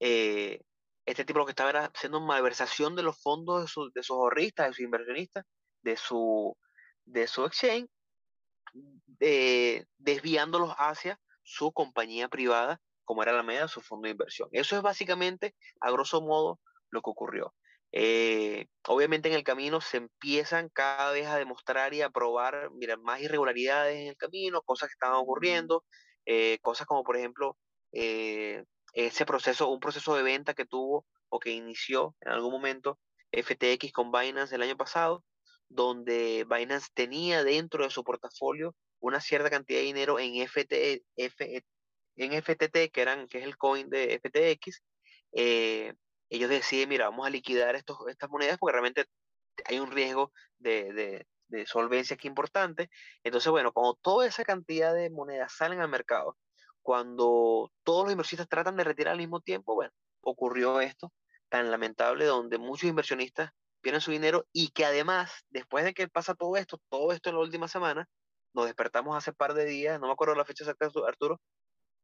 eh, 0.00 0.62
este 1.04 1.24
tipo 1.24 1.38
lo 1.38 1.46
que 1.46 1.52
estaba 1.52 1.70
era 1.70 1.84
haciendo 1.86 2.20
malversación 2.20 2.96
de 2.96 3.02
los 3.02 3.20
fondos 3.20 3.62
de, 3.94 4.02
sus 4.02 4.10
ahorristas, 4.10 4.68
de 4.68 4.72
sus 4.72 4.84
inversionistas, 4.84 5.44
de 5.82 5.96
su, 5.96 6.56
de 7.04 7.26
su 7.26 7.44
exchange, 7.44 7.88
desviándolos 9.98 10.74
hacia 10.78 11.18
su 11.48 11.72
compañía 11.72 12.28
privada, 12.28 12.80
como 13.04 13.22
era 13.22 13.32
la 13.32 13.42
media 13.42 13.62
de 13.62 13.68
su 13.68 13.80
fondo 13.80 14.06
de 14.06 14.12
inversión. 14.12 14.50
Eso 14.52 14.76
es 14.76 14.82
básicamente, 14.82 15.54
a 15.80 15.90
grosso 15.90 16.20
modo, 16.20 16.60
lo 16.90 17.00
que 17.00 17.10
ocurrió. 17.10 17.54
Eh, 17.90 18.66
obviamente 18.86 19.30
en 19.30 19.34
el 19.34 19.44
camino 19.44 19.80
se 19.80 19.96
empiezan 19.96 20.68
cada 20.68 21.10
vez 21.12 21.26
a 21.26 21.38
demostrar 21.38 21.94
y 21.94 22.02
a 22.02 22.10
probar, 22.10 22.70
mira, 22.72 22.98
más 22.98 23.22
irregularidades 23.22 23.96
en 23.96 24.08
el 24.08 24.16
camino, 24.16 24.60
cosas 24.60 24.90
que 24.90 24.92
estaban 24.92 25.16
ocurriendo, 25.16 25.84
eh, 26.26 26.58
cosas 26.60 26.86
como 26.86 27.02
por 27.02 27.16
ejemplo 27.16 27.56
eh, 27.92 28.64
ese 28.92 29.24
proceso, 29.24 29.70
un 29.70 29.80
proceso 29.80 30.14
de 30.16 30.22
venta 30.22 30.52
que 30.52 30.66
tuvo 30.66 31.06
o 31.30 31.38
que 31.38 31.50
inició 31.52 32.14
en 32.20 32.32
algún 32.32 32.52
momento 32.52 32.98
FTX 33.32 33.90
con 33.92 34.12
Binance 34.12 34.54
el 34.54 34.62
año 34.62 34.76
pasado, 34.76 35.24
donde 35.70 36.46
Binance 36.46 36.88
tenía 36.92 37.42
dentro 37.42 37.84
de 37.84 37.90
su 37.90 38.04
portafolio 38.04 38.74
una 39.00 39.20
cierta 39.20 39.50
cantidad 39.50 39.78
de 39.80 39.86
dinero 39.86 40.18
en, 40.18 40.34
FT, 40.46 41.02
en 41.16 42.32
FTT, 42.42 42.90
que, 42.92 43.00
eran, 43.00 43.28
que 43.28 43.38
es 43.38 43.44
el 43.44 43.56
coin 43.56 43.88
de 43.90 44.20
FTX, 44.20 44.82
ellos 46.30 46.50
deciden, 46.50 46.88
mira, 46.88 47.08
vamos 47.08 47.26
a 47.26 47.30
liquidar 47.30 47.74
estos, 47.74 47.98
estas 48.08 48.28
monedas 48.30 48.58
porque 48.58 48.72
realmente 48.72 49.06
hay 49.64 49.80
un 49.80 49.90
riesgo 49.90 50.32
de, 50.58 51.26
solvencia 51.66 52.14
aquí 52.14 52.28
importante. 52.28 52.90
Entonces, 53.22 53.50
bueno, 53.50 53.72
cuando 53.72 53.98
toda 54.02 54.26
esa 54.26 54.44
cantidad 54.44 54.94
de 54.94 55.10
monedas 55.10 55.52
salen 55.56 55.80
al 55.80 55.88
mercado, 55.88 56.36
cuando 56.82 57.72
todos 57.82 58.04
los 58.04 58.12
inversionistas 58.12 58.48
tratan 58.48 58.76
de 58.76 58.84
retirar 58.84 59.12
al 59.12 59.18
mismo 59.18 59.40
tiempo, 59.40 59.74
bueno, 59.74 59.92
ocurrió 60.20 60.80
esto 60.80 61.12
tan 61.48 61.70
lamentable 61.70 62.26
donde 62.26 62.58
muchos 62.58 62.88
inversionistas 62.88 63.52
pierden 63.80 64.00
su 64.02 64.10
dinero 64.10 64.46
y 64.52 64.70
que 64.70 64.84
además, 64.84 65.32
después 65.48 65.84
de 65.84 65.94
que 65.94 66.08
pasa 66.08 66.34
todo 66.34 66.56
esto, 66.56 66.78
todo 66.90 67.12
esto 67.12 67.30
en 67.30 67.36
la 67.36 67.42
última 67.42 67.68
semana, 67.68 68.06
nos 68.58 68.66
despertamos 68.66 69.16
hace 69.16 69.32
par 69.32 69.54
de 69.54 69.64
días, 69.64 70.00
no 70.00 70.08
me 70.08 70.12
acuerdo 70.12 70.34
la 70.34 70.44
fecha 70.44 70.64
exacta, 70.64 70.90
Arturo, 71.06 71.40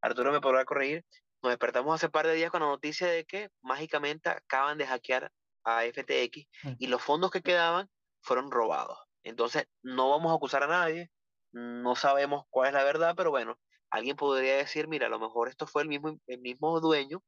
Arturo 0.00 0.30
me 0.30 0.40
podrá 0.40 0.64
corregir, 0.64 1.04
nos 1.42 1.50
despertamos 1.50 1.92
hace 1.96 2.08
par 2.08 2.28
de 2.28 2.34
días 2.34 2.52
con 2.52 2.60
la 2.60 2.68
noticia 2.68 3.08
de 3.08 3.24
que 3.24 3.50
mágicamente 3.60 4.28
acaban 4.28 4.78
de 4.78 4.86
hackear 4.86 5.32
a 5.64 5.84
FTX 5.84 6.46
y 6.78 6.86
los 6.86 7.02
fondos 7.02 7.32
que 7.32 7.42
quedaban 7.42 7.90
fueron 8.20 8.52
robados. 8.52 8.98
Entonces, 9.24 9.66
no 9.82 10.10
vamos 10.10 10.30
a 10.30 10.36
acusar 10.36 10.62
a 10.62 10.68
nadie, 10.68 11.10
no 11.50 11.96
sabemos 11.96 12.44
cuál 12.50 12.68
es 12.68 12.74
la 12.74 12.84
verdad, 12.84 13.14
pero 13.16 13.30
bueno, 13.30 13.58
alguien 13.90 14.14
podría 14.14 14.56
decir, 14.56 14.86
mira, 14.86 15.06
a 15.08 15.10
lo 15.10 15.18
mejor 15.18 15.48
esto 15.48 15.66
fue 15.66 15.82
el 15.82 15.88
mismo, 15.88 16.16
el 16.28 16.40
mismo 16.40 16.78
dueño 16.78 17.20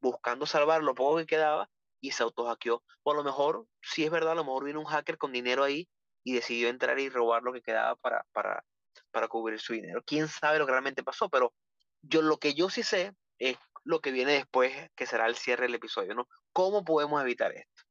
buscando 0.00 0.44
salvar 0.44 0.82
lo 0.82 0.96
poco 0.96 1.18
que 1.18 1.26
quedaba 1.26 1.70
y 2.00 2.10
se 2.10 2.24
autohackeó. 2.24 2.82
O 3.04 3.12
a 3.12 3.14
lo 3.14 3.22
mejor, 3.22 3.64
si 3.80 4.04
es 4.04 4.10
verdad, 4.10 4.32
a 4.32 4.34
lo 4.34 4.44
mejor 4.44 4.64
vino 4.64 4.80
un 4.80 4.86
hacker 4.86 5.18
con 5.18 5.30
dinero 5.30 5.62
ahí 5.62 5.88
y 6.24 6.34
decidió 6.34 6.68
entrar 6.68 6.98
y 6.98 7.08
robar 7.08 7.42
lo 7.42 7.52
que 7.52 7.62
quedaba 7.62 7.96
para, 7.96 8.24
para, 8.32 8.64
para 9.10 9.28
cubrir 9.28 9.60
su 9.60 9.72
dinero. 9.72 10.02
Quién 10.04 10.28
sabe 10.28 10.58
lo 10.58 10.66
que 10.66 10.72
realmente 10.72 11.02
pasó, 11.02 11.28
pero 11.28 11.54
yo 12.02 12.22
lo 12.22 12.38
que 12.38 12.54
yo 12.54 12.70
sí 12.70 12.82
sé 12.82 13.14
es 13.38 13.56
lo 13.84 14.00
que 14.00 14.12
viene 14.12 14.32
después, 14.32 14.72
que 14.94 15.06
será 15.06 15.26
el 15.26 15.36
cierre 15.36 15.64
del 15.64 15.74
episodio, 15.74 16.14
¿no? 16.14 16.28
¿Cómo 16.52 16.84
podemos 16.84 17.20
evitar 17.22 17.52
esto? 17.52 17.82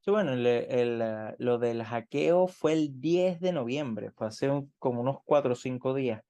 Sí, 0.00 0.10
bueno, 0.10 0.32
el, 0.32 1.34
lo 1.38 1.58
del 1.58 1.84
hackeo 1.84 2.48
fue 2.48 2.72
el 2.72 3.00
10 3.00 3.40
de 3.40 3.52
noviembre, 3.52 4.10
fue 4.10 4.26
hace 4.26 4.50
como 4.78 5.00
unos 5.00 5.18
4 5.24 5.52
o 5.52 5.56
5 5.56 5.94
días. 5.94 6.22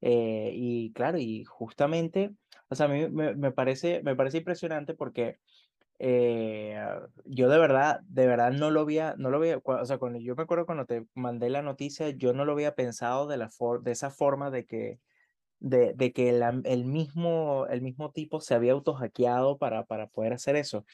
Eh, 0.00 0.52
y 0.54 0.92
claro, 0.94 1.18
y 1.18 1.44
justamente, 1.44 2.30
o 2.68 2.74
sea, 2.74 2.86
a 2.86 2.88
mí 2.88 3.08
me, 3.08 3.34
me 3.34 3.52
parece, 3.52 4.02
me 4.02 4.16
parece 4.16 4.38
impresionante 4.38 4.94
porque 4.94 5.38
eh, 6.02 6.82
yo 7.26 7.50
de 7.50 7.58
verdad, 7.58 8.00
de 8.08 8.26
verdad 8.26 8.52
no 8.52 8.70
lo 8.70 8.80
había, 8.80 9.14
no 9.18 9.28
lo 9.28 9.36
había, 9.36 9.60
o 9.62 9.84
sea, 9.84 9.98
cuando 9.98 10.18
yo 10.18 10.34
me 10.34 10.44
acuerdo 10.44 10.64
cuando 10.64 10.86
te 10.86 11.04
mandé 11.14 11.50
la 11.50 11.60
noticia, 11.60 12.08
yo 12.08 12.32
no 12.32 12.46
lo 12.46 12.52
había 12.52 12.74
pensado 12.74 13.26
de, 13.26 13.36
la 13.36 13.50
de 13.82 13.90
esa 13.92 14.10
forma 14.10 14.50
de 14.50 14.64
que, 14.64 14.98
de, 15.58 16.12
que 16.14 16.30
el, 16.30 16.84
mismo, 16.86 17.66
el 17.66 17.82
mismo 17.82 18.12
tipo 18.12 18.40
se 18.40 18.54
había 18.54 18.72
autohackeado 18.72 19.58
para, 19.58 19.84
para 19.84 20.06
poder 20.06 20.32
hacer 20.32 20.56
eso. 20.56 20.86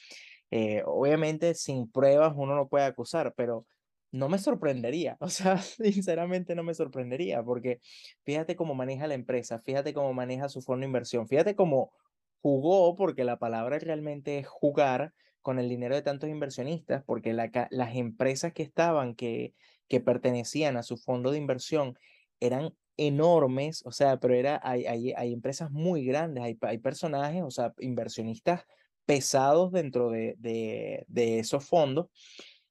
Eh, 0.51 0.83
obviamente 0.87 1.55
sin 1.55 1.89
pruebas 1.89 2.35
uno 2.37 2.57
no 2.57 2.67
puede 2.69 2.87
acusar, 2.87 3.33
pero 3.37 3.65
no 4.11 4.29
me 4.29 4.39
sorprendería, 4.39 5.17
o 5.21 5.29
sea, 5.29 5.59
sinceramente 5.59 6.57
no 6.57 6.65
me 6.65 6.75
sorprendería, 6.75 7.45
porque 7.45 7.79
fíjate 8.25 8.57
cómo 8.57 8.75
maneja 8.75 9.07
la 9.07 9.15
empresa, 9.15 9.61
fíjate 9.61 9.95
cómo 9.95 10.13
maneja 10.15 10.49
su 10.49 10.63
fondo 10.63 10.81
de 10.81 10.87
inversión, 10.87 11.29
fíjate 11.29 11.55
cómo 11.55 11.93
jugó, 12.41 12.95
porque 12.97 13.25
la 13.25 13.39
palabra 13.39 13.79
realmente 13.79 14.39
es 14.39 14.47
jugar 14.47 15.13
con 15.43 15.59
el 15.59 15.69
dinero 15.69 15.95
de 15.95 16.03
tantos 16.03 16.29
inversionistas, 16.29 17.05
porque 17.05 17.33
la, 17.33 17.51
las 17.71 17.95
empresas 17.97 18.53
que 18.53 18.63
estaban, 18.63 19.15
que, 19.15 19.55
que 19.89 20.01
pertenecían 20.01 20.77
a 20.77 20.83
su 20.83 20.97
fondo 20.97 21.31
de 21.31 21.39
inversión, 21.39 21.99
eran 22.41 22.75
enormes, 22.97 23.85
o 23.85 23.93
sea, 23.93 24.19
pero 24.19 24.35
era, 24.35 24.61
hay, 24.63 24.87
hay, 24.87 25.13
hay 25.13 25.33
empresas 25.33 25.71
muy 25.71 26.05
grandes, 26.05 26.43
hay, 26.43 26.59
hay 26.63 26.79
personajes, 26.79 27.43
o 27.43 27.51
sea, 27.51 27.75
inversionistas 27.79 28.65
pesados 29.05 29.71
dentro 29.73 30.11
de, 30.11 30.35
de, 30.39 31.05
de 31.09 31.39
esos 31.39 31.65
fondos, 31.65 32.09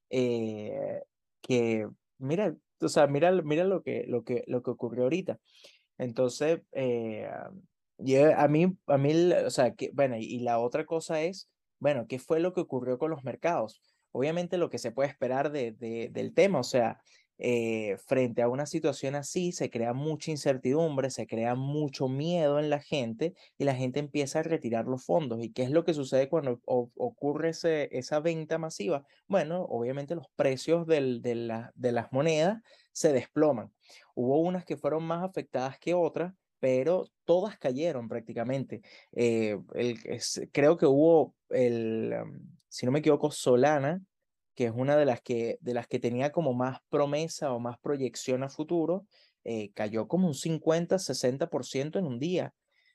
eh, 0.09 1.01
que, 1.41 1.87
mira, 2.17 2.55
o 2.81 2.89
sea, 2.89 3.07
mira, 3.07 3.31
mira 3.31 3.63
lo, 3.63 3.81
que, 3.83 4.05
lo, 4.07 4.23
que, 4.23 4.43
lo 4.47 4.61
que 4.61 4.71
ocurrió 4.71 5.03
ahorita. 5.03 5.39
Entonces, 5.97 6.61
eh, 6.73 7.29
a 8.35 8.47
mí, 8.47 8.77
a 8.87 8.97
mí, 8.97 9.31
o 9.33 9.49
sea, 9.49 9.73
que, 9.75 9.91
bueno, 9.93 10.15
y, 10.17 10.39
la 10.39 10.59
otra 10.59 10.85
cosa 10.85 11.21
es, 11.21 11.49
bueno, 11.79 12.07
¿qué 12.07 12.19
fue 12.19 12.39
lo 12.39 12.53
que 12.53 12.61
ocurrió 12.61 12.97
con 12.97 13.11
los 13.11 13.23
mercados? 13.23 13.81
Obviamente 14.11 14.57
lo 14.57 14.69
que 14.69 14.77
se 14.79 14.91
puede 14.91 15.09
esperar 15.09 15.51
de, 15.51 15.71
de 15.73 16.09
del 16.11 16.33
tema, 16.33 16.59
o 16.59 16.63
sea, 16.63 17.01
eh, 17.37 17.97
frente 18.07 18.41
a 18.41 18.47
una 18.47 18.65
situación 18.65 19.13
así 19.15 19.51
se 19.51 19.69
crea 19.69 19.91
mucha 19.91 20.31
incertidumbre, 20.31 21.09
se 21.09 21.27
crea 21.27 21.53
mucho 21.55 22.07
miedo 22.07 22.59
en 22.59 22.69
la 22.69 22.79
gente 22.79 23.33
y 23.57 23.65
la 23.65 23.75
gente 23.75 23.99
empieza 23.99 24.39
a 24.39 24.43
retirar 24.43 24.85
los 24.85 25.03
fondos. 25.03 25.43
¿Y 25.43 25.51
qué 25.51 25.63
es 25.63 25.71
lo 25.71 25.83
que 25.83 25.93
sucede 25.93 26.29
cuando 26.29 26.61
ocurre 26.65 27.49
ese, 27.49 27.89
esa 27.91 28.19
venta 28.21 28.57
masiva? 28.57 29.05
Bueno, 29.27 29.63
obviamente 29.63 30.15
los 30.15 30.27
precios 30.35 30.87
del, 30.87 31.21
de, 31.21 31.35
la, 31.35 31.71
de 31.75 31.91
las 31.91 32.11
monedas 32.13 32.61
se 32.93 33.11
desploman. 33.11 33.73
Hubo 34.15 34.39
unas 34.39 34.63
que 34.63 34.77
fueron 34.77 35.03
más 35.03 35.23
afectadas 35.23 35.77
que 35.77 35.93
otras, 35.93 36.33
pero 36.59 37.07
todas 37.23 37.57
cayeron 37.57 38.07
prácticamente. 38.07 38.81
Eh, 39.11 39.57
el, 39.73 39.99
creo 40.51 40.77
que 40.77 40.85
hubo, 40.85 41.35
el, 41.49 42.13
si 42.69 42.85
no 42.85 42.91
me 42.91 42.99
equivoco, 42.99 43.31
Solana 43.31 44.01
que 44.55 44.65
es 44.65 44.71
una 44.73 44.95
de 44.95 45.05
las 45.05 45.21
que, 45.21 45.57
de 45.61 45.73
las 45.73 45.87
que 45.87 45.99
tenía 45.99 46.31
como 46.31 46.53
más 46.53 46.79
promesa 46.89 47.51
o 47.51 47.59
más 47.59 47.77
proyección 47.79 48.41
a 48.41 48.49
futuro, 48.49 49.05
eh, 49.43 49.71
cayó 49.73 50.07
como 50.07 50.27
un 50.27 50.33
50-60% 50.33 51.99
en 51.99 52.05
un 52.05 52.19
día. 52.19 52.53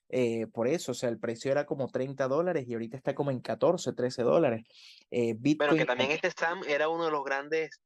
Eh, 0.09 0.49
por 0.49 0.67
eso, 0.67 0.91
o 0.91 0.95
sea, 0.95 1.09
el 1.09 1.21
precio 1.21 1.53
era 1.53 1.67
como 1.67 1.87
30 1.87 2.27
dólares 2.27 2.65
y 2.67 2.73
ahorita 2.73 2.97
está 2.97 3.15
como 3.15 3.31
en 3.31 3.41
14, 3.41 3.93
13 3.93 4.23
dólares. 4.23 4.65
Eh, 5.11 5.35
Bitcoin, 5.39 5.69
bueno, 5.69 5.77
que 5.77 5.87
también 5.87 6.11
este 6.11 6.33
Sam 6.33 6.63
era 6.67 6.89
uno 6.89 7.05
de 7.05 7.13
los 7.13 7.23
grandes 7.23 7.81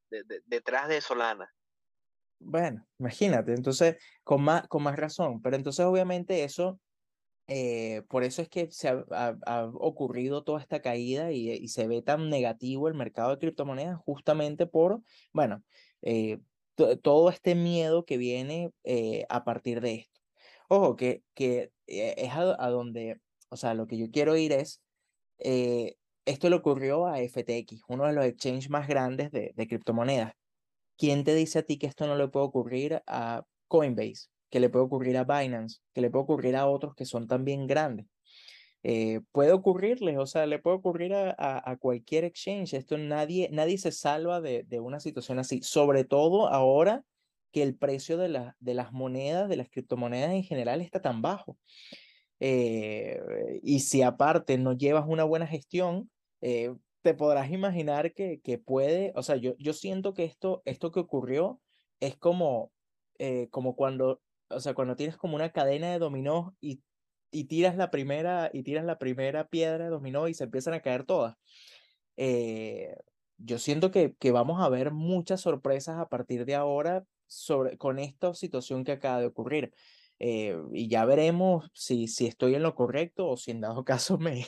detrás 0.46 0.88
de 0.88 1.02
Solana. 1.02 1.52
Bueno, 2.44 2.86
imagínate, 2.98 3.54
entonces, 3.54 3.96
con 4.22 4.42
más, 4.42 4.68
con 4.68 4.82
más 4.82 4.96
razón, 4.96 5.40
pero 5.42 5.56
entonces 5.56 5.84
obviamente 5.84 6.44
eso 6.44 6.78
eh, 7.46 8.02
por 8.08 8.24
eso 8.24 8.40
es 8.40 8.48
que 8.48 8.70
se 8.70 8.88
ha, 8.88 9.70
ocurrido 9.74 10.44
toda 10.44 10.60
esta 10.60 10.80
caída 10.80 11.30
y, 11.32 11.68
se 11.68 11.86
ve 11.86 12.02
tan 12.02 12.30
negativo 12.30 12.88
el 12.88 12.94
mercado 12.94 13.30
de 13.30 13.38
criptomonedas 13.38 13.98
justamente 14.04 14.66
por, 14.66 15.02
bueno, 15.32 15.62
eh, 16.02 16.38
todo 17.02 17.30
este 17.30 17.54
miedo 17.54 18.04
que 18.04 18.16
viene 18.16 18.70
eh, 18.84 19.26
a 19.28 19.44
partir 19.44 19.80
de 19.80 19.94
esto. 19.94 20.20
Ojo, 20.68 20.96
que, 20.96 21.22
que 21.34 21.70
es 21.86 22.32
a, 22.32 22.68
donde, 22.70 23.20
o 23.50 23.56
sea, 23.56 23.74
lo 23.74 23.86
que 23.86 23.98
yo 23.98 24.10
quiero 24.10 24.36
ir 24.36 24.52
es, 24.52 24.82
esto 26.24 26.48
le 26.48 26.56
ocurrió 26.56 27.06
a 27.06 27.20
FTX, 27.20 27.82
uno 27.88 28.06
de 28.06 28.14
los 28.14 28.24
exchanges 28.24 28.70
más 28.70 28.88
grandes 28.88 29.30
de, 29.30 29.52
de 29.54 29.66
criptomonedas. 29.66 30.32
¿Quién 30.96 31.24
te 31.24 31.34
dice 31.34 31.60
a 31.60 31.62
ti 31.62 31.78
que 31.78 31.86
esto 31.86 32.06
no 32.06 32.16
le 32.16 32.28
puede 32.28 32.46
ocurrir 32.46 33.02
a 33.06 33.44
Coinbase? 33.68 34.28
que 34.54 34.60
le 34.60 34.70
puede 34.70 34.84
ocurrir 34.84 35.16
a 35.16 35.24
Binance, 35.24 35.80
que 35.92 36.00
le 36.00 36.10
puede 36.10 36.22
ocurrir 36.22 36.54
a 36.54 36.68
otros 36.68 36.94
que 36.94 37.06
son 37.06 37.26
también 37.26 37.66
grandes. 37.66 38.06
Eh, 38.84 39.20
puede 39.32 39.50
ocurrirles, 39.50 40.16
o 40.16 40.26
sea, 40.26 40.46
le 40.46 40.60
puede 40.60 40.76
ocurrir 40.76 41.12
a, 41.12 41.34
a, 41.36 41.76
cualquier 41.76 42.22
exchange. 42.22 42.72
Esto 42.74 42.96
nadie, 42.96 43.48
nadie 43.50 43.78
se 43.78 43.90
salva 43.90 44.40
de, 44.40 44.62
de, 44.62 44.78
una 44.78 45.00
situación 45.00 45.40
así, 45.40 45.60
sobre 45.62 46.04
todo 46.04 46.46
ahora 46.46 47.02
que 47.50 47.64
el 47.64 47.74
precio 47.74 48.16
de, 48.16 48.28
la, 48.28 48.56
de 48.60 48.74
las 48.74 48.92
monedas, 48.92 49.48
de 49.48 49.56
las 49.56 49.68
criptomonedas 49.68 50.30
en 50.30 50.44
general 50.44 50.80
está 50.80 51.02
tan 51.02 51.20
bajo. 51.20 51.58
Eh, 52.38 53.18
y 53.64 53.80
si 53.80 54.02
aparte 54.02 54.56
no 54.56 54.74
llevas 54.74 55.04
una 55.08 55.24
buena 55.24 55.48
gestión, 55.48 56.08
eh, 56.42 56.72
te 57.04 57.14
podrás 57.14 57.52
imaginar 57.52 58.14
que, 58.14 58.40
que, 58.40 58.58
puede, 58.58 59.12
o 59.14 59.22
sea, 59.22 59.36
yo, 59.36 59.54
yo 59.58 59.72
siento 59.72 60.14
que 60.14 60.24
esto, 60.24 60.62
esto 60.64 60.90
que 60.90 61.00
ocurrió 61.00 61.60
es 62.00 62.16
como, 62.16 62.72
como 63.50 63.76
cuando 63.76 64.20
o 64.48 64.60
sea, 64.60 64.74
cuando 64.74 64.96
tienes 64.96 65.16
como 65.16 65.36
una 65.36 65.50
cadena 65.50 65.90
de 65.90 65.98
dominó 65.98 66.56
y, 66.60 66.82
y 67.30 67.44
tiras 67.44 67.76
la 67.76 67.90
primera 67.90 68.50
y 68.52 68.62
tiras 68.62 68.84
la 68.84 68.98
primera 68.98 69.48
piedra 69.48 69.84
de 69.84 69.90
dominó 69.90 70.28
y 70.28 70.34
se 70.34 70.44
empiezan 70.44 70.74
a 70.74 70.80
caer 70.80 71.04
todas. 71.04 71.36
Eh, 72.16 72.94
yo 73.38 73.58
siento 73.58 73.90
que, 73.90 74.14
que 74.18 74.30
vamos 74.30 74.62
a 74.62 74.68
ver 74.68 74.92
muchas 74.92 75.40
sorpresas 75.40 75.98
a 75.98 76.08
partir 76.08 76.44
de 76.44 76.54
ahora 76.54 77.04
sobre, 77.26 77.76
con 77.78 77.98
esta 77.98 78.34
situación 78.34 78.84
que 78.84 78.92
acaba 78.92 79.20
de 79.20 79.26
ocurrir. 79.26 79.72
Eh, 80.20 80.56
y 80.72 80.88
ya 80.88 81.04
veremos 81.04 81.70
si, 81.74 82.06
si 82.06 82.26
estoy 82.26 82.54
en 82.54 82.62
lo 82.62 82.76
correcto 82.76 83.28
o 83.28 83.36
si 83.36 83.50
en 83.50 83.60
dado 83.60 83.84
caso 83.84 84.18
me 84.18 84.46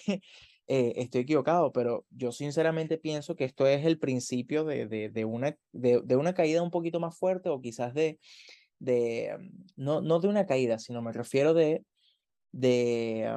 eh, 0.69 0.95
estoy 0.97 1.23
equivocado, 1.23 1.73
pero 1.73 2.05
yo 2.11 2.33
sinceramente 2.33 2.99
pienso 2.99 3.37
que 3.37 3.45
esto 3.45 3.67
es 3.67 3.85
el 3.87 3.99
principio 3.99 4.65
de, 4.65 4.87
de, 4.87 5.09
de 5.11 5.25
una, 5.25 5.57
de, 5.73 6.01
de, 6.03 6.17
una 6.17 6.35
caída 6.35 6.63
un 6.63 6.71
poquito 6.71 6.99
más 6.99 7.17
fuerte 7.17 7.49
o 7.51 7.61
quizás 7.61 7.95
de, 7.95 8.19
de, 8.79 9.37
no, 9.77 10.01
no 10.01 10.19
de 10.19 10.29
una 10.29 10.47
caída, 10.47 10.79
sino 10.79 11.03
me 11.03 11.13
refiero 11.13 11.55
de, 11.55 11.85
de 12.51 13.31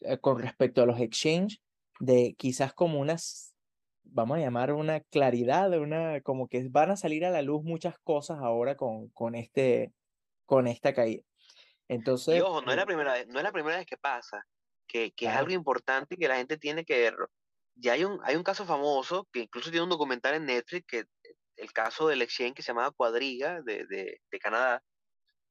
eh, 0.00 0.18
con 0.18 0.38
respecto 0.38 0.82
a 0.82 0.86
los 0.86 1.00
exchange, 1.00 1.62
de 1.98 2.34
quizás 2.36 2.74
como 2.74 3.00
unas, 3.00 3.54
vamos 4.02 4.36
a 4.36 4.40
llamar 4.40 4.72
una 4.72 5.00
claridad, 5.00 5.70
de 5.70 5.78
una, 5.78 6.20
como 6.20 6.48
que 6.48 6.68
van 6.68 6.90
a 6.90 6.96
salir 6.96 7.24
a 7.24 7.30
la 7.30 7.42
luz 7.42 7.64
muchas 7.64 7.98
cosas 8.00 8.38
ahora 8.40 8.76
con, 8.76 9.08
con, 9.10 9.34
este, 9.34 9.92
con 10.44 10.66
esta 10.66 10.92
caída. 10.92 11.22
Entonces, 11.88 12.36
y 12.36 12.40
ojo, 12.40 12.60
no 12.62 12.70
es 12.70 12.76
la 12.76 12.82
eh 12.82 12.86
primera 12.86 13.12
vez, 13.14 13.26
no 13.28 13.38
es 13.38 13.44
la 13.44 13.52
primera 13.52 13.76
vez 13.78 13.86
que 13.86 13.96
pasa, 13.96 14.46
que, 14.86 15.12
que 15.12 15.26
es 15.26 15.32
algo 15.32 15.52
importante 15.52 16.16
que 16.16 16.28
la 16.28 16.36
gente 16.36 16.56
tiene 16.58 16.84
que 16.84 16.98
ver. 16.98 17.16
Ya 17.76 17.94
hay 17.94 18.04
un, 18.04 18.20
hay 18.24 18.36
un 18.36 18.44
caso 18.44 18.64
famoso 18.64 19.28
que 19.32 19.40
incluso 19.40 19.70
tiene 19.70 19.84
un 19.84 19.90
documental 19.90 20.34
en 20.34 20.46
Netflix 20.46 20.86
que 20.86 21.04
el 21.56 21.72
caso 21.72 22.08
del 22.08 22.22
exchange 22.22 22.54
que 22.54 22.62
se 22.62 22.68
llamaba 22.68 22.90
Cuadriga 22.90 23.60
de, 23.62 23.86
de, 23.86 24.20
de, 24.30 24.38
Canadá, 24.38 24.82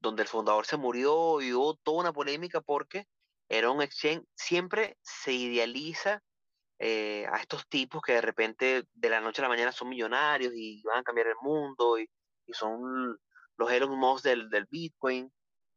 donde 0.00 0.22
el 0.22 0.28
fundador 0.28 0.66
se 0.66 0.76
murió 0.76 1.40
y 1.40 1.52
hubo 1.52 1.76
toda 1.76 2.00
una 2.00 2.12
polémica 2.12 2.60
porque 2.60 3.06
era 3.48 3.70
un 3.70 3.82
exchange, 3.82 4.24
siempre 4.34 4.98
se 5.02 5.32
idealiza 5.32 6.22
eh, 6.78 7.26
a 7.30 7.38
estos 7.38 7.68
tipos 7.68 8.02
que 8.02 8.14
de 8.14 8.20
repente 8.20 8.84
de 8.92 9.08
la 9.08 9.20
noche 9.20 9.40
a 9.40 9.44
la 9.44 9.48
mañana 9.48 9.72
son 9.72 9.88
millonarios 9.88 10.52
y 10.54 10.82
van 10.82 10.98
a 10.98 11.02
cambiar 11.02 11.28
el 11.28 11.36
mundo 11.40 11.98
y, 11.98 12.08
y 12.46 12.52
son 12.52 13.18
los 13.56 13.70
Elon 13.70 13.96
Musk 13.98 14.24
del, 14.24 14.50
del 14.50 14.66
Bitcoin. 14.66 15.32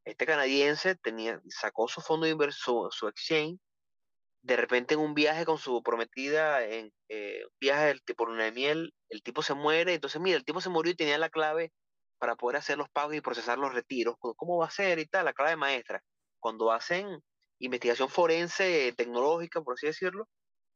Este 0.08 0.24
canadiense 0.24 0.94
tenía, 0.96 1.38
sacó 1.50 1.86
su 1.86 2.00
fondo 2.00 2.24
de 2.24 2.32
inversión, 2.32 2.90
su 2.90 3.08
exchange, 3.08 3.60
de 4.40 4.56
repente 4.56 4.94
en 4.94 5.00
un 5.00 5.12
viaje 5.12 5.44
con 5.44 5.58
su 5.58 5.82
prometida, 5.82 6.64
en 6.64 6.90
eh, 7.10 7.42
un 7.44 7.52
viaje 7.60 7.94
por 8.16 8.30
una 8.30 8.44
de 8.44 8.52
miel, 8.52 8.94
el 9.10 9.22
tipo 9.22 9.42
se 9.42 9.52
muere, 9.52 9.92
entonces 9.92 10.18
mira, 10.18 10.38
el 10.38 10.46
tipo 10.46 10.62
se 10.62 10.70
murió 10.70 10.92
y 10.92 10.96
tenía 10.96 11.18
la 11.18 11.28
clave 11.28 11.72
para 12.18 12.36
poder 12.36 12.56
hacer 12.56 12.78
los 12.78 12.88
pagos 12.88 13.16
y 13.16 13.20
procesar 13.20 13.58
los 13.58 13.74
retiros. 13.74 14.16
¿Cómo 14.18 14.56
va 14.56 14.66
a 14.68 14.70
ser 14.70 14.98
y 14.98 15.04
tal? 15.04 15.26
La 15.26 15.34
clave 15.34 15.56
maestra. 15.56 16.02
Cuando 16.40 16.72
hacen 16.72 17.22
investigación 17.58 18.08
forense 18.08 18.94
tecnológica, 18.96 19.60
por 19.60 19.74
así 19.74 19.88
decirlo, 19.88 20.26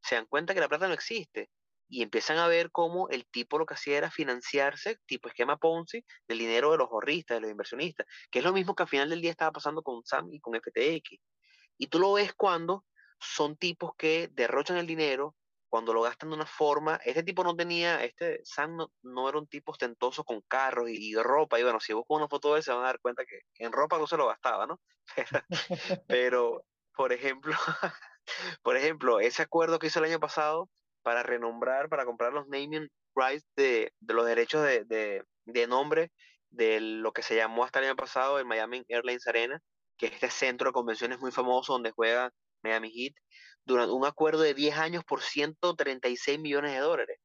se 0.03 0.16
dan 0.16 0.27
cuenta 0.27 0.53
que 0.53 0.61
la 0.61 0.68
plata 0.68 0.88
no 0.88 0.95
existe 0.95 1.49
y 1.92 2.02
empiezan 2.02 2.38
a 2.38 2.46
ver 2.46 2.70
cómo 2.70 3.11
el 3.11 3.26
tipo 3.26 3.59
lo 3.59 3.66
que 3.66 3.74
hacía 3.74 3.98
era 3.98 4.11
financiarse, 4.11 4.98
tipo 5.05 5.28
esquema 5.28 5.59
Ponzi, 5.59 6.02
del 6.26 6.38
dinero 6.38 6.72
de 6.72 6.78
los 6.78 6.88
ahorristas, 6.90 7.37
de 7.37 7.42
los 7.42 7.50
inversionistas, 7.50 8.07
que 8.31 8.38
es 8.38 8.44
lo 8.46 8.55
mismo 8.55 8.74
que 8.74 8.85
al 8.85 8.88
final 8.88 9.11
del 9.11 9.20
día 9.20 9.31
estaba 9.31 9.52
pasando 9.52 9.83
con 9.83 10.02
SAM 10.02 10.33
y 10.33 10.40
con 10.40 10.55
FTX. 10.55 11.20
Y 11.76 11.88
tú 11.88 11.98
lo 11.98 12.14
ves 12.14 12.33
cuando 12.33 12.87
son 13.20 13.59
tipos 13.59 13.90
que 13.98 14.31
derrochan 14.33 14.78
el 14.78 14.87
dinero, 14.87 15.37
cuando 15.68 15.92
lo 15.92 16.00
gastan 16.00 16.31
de 16.31 16.37
una 16.37 16.46
forma, 16.46 16.98
este 17.05 17.24
tipo 17.24 17.44
no 17.44 17.55
tenía, 17.55 18.02
este 18.02 18.40
Sam 18.42 18.78
no, 19.02 19.28
era 19.28 19.38
un 19.38 19.46
tipo 19.46 19.72
ostentoso 19.72 20.24
con 20.24 20.40
carros 20.48 20.88
y, 20.88 21.14
ropa, 21.16 21.61
y 21.61 21.62
bueno, 21.62 21.78
si 21.78 21.92
buscan 21.92 22.16
una 22.16 22.28
foto 22.28 22.52
de 22.52 22.59
él 22.59 22.62
se 22.64 22.72
van 22.72 22.85
a 22.85 22.87
dar 22.87 23.00
cuenta 23.00 23.26
que, 23.26 23.40
en 23.62 23.70
ropa 23.70 23.98
no 23.98 24.07
se 24.07 24.16
lo 24.16 24.28
gastaba, 24.28 24.66
¿no? 24.66 24.81
Pero, 26.09 26.64
por 26.96 27.12
ejemplo, 27.12 27.55
por 28.62 28.78
ejemplo, 28.78 29.20
ese 29.20 29.42
acuerdo 29.42 29.78
que 29.78 29.88
hizo 29.88 29.98
el 29.98 30.07
año 30.07 30.20
pasado 30.20 30.70
para 31.03 31.23
renombrar, 31.23 31.88
para 31.88 32.05
comprar 32.05 32.33
los 32.33 32.49
naming 32.49 32.88
rights 33.15 33.47
de, 33.57 33.93
los 34.01 34.27
derechos 34.27 34.62
de, 34.65 35.25
de, 35.45 35.67
nombre 35.67 36.11
de 36.51 36.81
lo 36.81 37.12
que 37.12 37.23
se 37.23 37.37
llamó 37.37 37.65
hasta 37.65 37.79
el 37.81 37.87
año 37.87 37.97
pasado 37.97 38.38
el 38.38 38.47
Miami 38.47 38.85
Airlines 38.88 39.27
Arena, 39.27 39.61
que 39.97 40.07
es 40.07 40.12
este 40.15 40.31
centro 40.31 40.69
de 40.69 40.73
convenciones 40.73 41.19
muy 41.21 41.31
famoso 41.31 41.75
donde 41.75 41.91
juega 41.91 42.33
Miami 42.62 42.91
Heat, 42.91 43.15
durante 43.65 43.93
un 43.93 44.05
acuerdo 44.05 44.41
de 44.43 44.55
10 44.55 44.77
años 44.77 45.05
por 45.05 45.23
136 45.23 46.38
millones 46.41 46.73
de 46.73 46.79
dólares. 46.79 47.19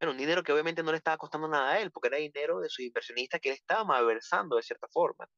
Bueno, 0.00 0.12
un 0.12 0.18
dinero 0.18 0.42
que 0.42 0.52
obviamente 0.52 0.82
no 0.82 0.92
le 0.92 0.98
estaba 0.98 1.16
costando 1.16 1.48
nada 1.48 1.72
a 1.72 1.80
él, 1.80 1.90
porque 1.90 2.08
era 2.08 2.18
dinero 2.18 2.60
de 2.60 2.68
sus 2.68 2.84
inversionistas 2.84 3.40
que 3.40 3.50
él 3.50 3.56
estaba 3.56 3.84
malversando 3.84 4.56
de 4.56 4.62
cierta 4.62 4.86
forma. 4.88 5.28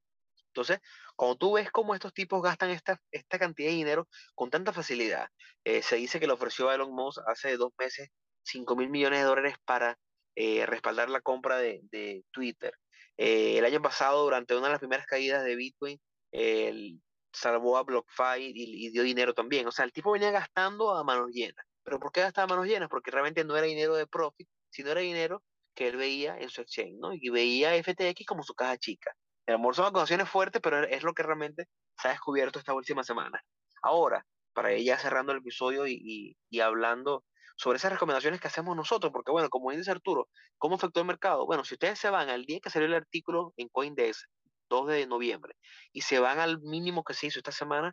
Entonces, 0.50 0.80
cuando 1.16 1.36
tú 1.36 1.52
ves 1.54 1.70
cómo 1.70 1.94
estos 1.94 2.12
tipos 2.12 2.42
gastan 2.42 2.70
esta, 2.70 3.00
esta 3.12 3.38
cantidad 3.38 3.68
de 3.68 3.76
dinero 3.76 4.08
con 4.34 4.50
tanta 4.50 4.72
facilidad, 4.72 5.28
eh, 5.64 5.82
se 5.82 5.96
dice 5.96 6.20
que 6.20 6.26
le 6.26 6.32
ofreció 6.32 6.68
a 6.68 6.74
Elon 6.74 6.92
Musk 6.94 7.20
hace 7.26 7.56
dos 7.56 7.72
meses 7.78 8.08
5 8.44 8.76
mil 8.76 8.88
millones 8.90 9.20
de 9.20 9.24
dólares 9.26 9.54
para 9.64 9.98
eh, 10.34 10.66
respaldar 10.66 11.10
la 11.10 11.20
compra 11.20 11.58
de, 11.58 11.80
de 11.90 12.24
Twitter. 12.32 12.74
Eh, 13.16 13.58
el 13.58 13.64
año 13.64 13.82
pasado, 13.82 14.24
durante 14.24 14.56
una 14.56 14.66
de 14.66 14.72
las 14.72 14.80
primeras 14.80 15.06
caídas 15.06 15.44
de 15.44 15.56
Bitcoin, 15.56 16.00
el 16.32 17.00
salvó 17.32 17.76
a 17.76 17.84
BlockFi 17.84 18.40
y, 18.40 18.86
y, 18.86 18.90
dio 18.90 19.02
dinero 19.02 19.34
también. 19.34 19.66
O 19.66 19.70
sea, 19.70 19.84
el 19.84 19.92
tipo 19.92 20.12
venía 20.12 20.30
gastando 20.30 20.96
a 20.96 21.04
manos 21.04 21.30
llenas. 21.32 21.64
¿Pero 21.84 22.00
por 22.00 22.12
qué 22.12 22.22
gastaba 22.22 22.44
a 22.44 22.56
manos 22.56 22.66
llenas? 22.66 22.88
Porque 22.88 23.10
realmente 23.10 23.44
no 23.44 23.56
era 23.56 23.66
dinero 23.66 23.94
de 23.94 24.06
profit, 24.06 24.48
sino 24.70 24.90
era 24.90 25.00
dinero 25.00 25.42
que 25.74 25.88
él 25.88 25.96
veía 25.96 26.36
en 26.38 26.50
su 26.50 26.60
exchange, 26.60 26.96
¿no? 26.98 27.12
Y 27.14 27.28
veía 27.30 27.74
FTX 27.74 28.26
como 28.26 28.42
su 28.42 28.54
caja 28.54 28.76
chica. 28.78 29.14
El 29.50 29.56
amor 29.56 29.74
son 29.74 29.86
acusaciones 29.86 30.28
fuertes, 30.28 30.62
pero 30.62 30.84
es 30.84 31.02
lo 31.02 31.12
que 31.12 31.24
realmente 31.24 31.66
se 32.00 32.06
ha 32.06 32.12
descubierto 32.12 32.60
esta 32.60 32.72
última 32.72 33.02
semana. 33.02 33.42
Ahora, 33.82 34.24
para 34.52 34.70
ella 34.70 34.96
cerrando 34.96 35.32
el 35.32 35.38
episodio 35.38 35.88
y, 35.88 36.36
y, 36.48 36.60
hablando 36.60 37.24
sobre 37.56 37.78
esas 37.78 37.90
recomendaciones 37.90 38.40
que 38.40 38.46
hacemos 38.46 38.76
nosotros, 38.76 39.12
porque 39.12 39.32
bueno, 39.32 39.50
como 39.50 39.72
dice 39.72 39.90
Arturo, 39.90 40.28
¿cómo 40.56 40.76
afectó 40.76 41.00
el 41.00 41.06
mercado? 41.06 41.46
Bueno, 41.46 41.64
si 41.64 41.74
ustedes 41.74 41.98
se 41.98 42.10
van 42.10 42.30
al 42.30 42.44
día 42.44 42.60
que 42.60 42.70
salió 42.70 42.86
el 42.86 42.94
artículo 42.94 43.52
en 43.56 43.68
CoinDesk, 43.70 44.24
2 44.68 44.86
de 44.86 45.06
noviembre, 45.08 45.56
y 45.92 46.02
se 46.02 46.20
van 46.20 46.38
al 46.38 46.60
mínimo 46.60 47.02
que 47.02 47.14
se 47.14 47.26
hizo 47.26 47.40
esta 47.40 47.50
semana, 47.50 47.92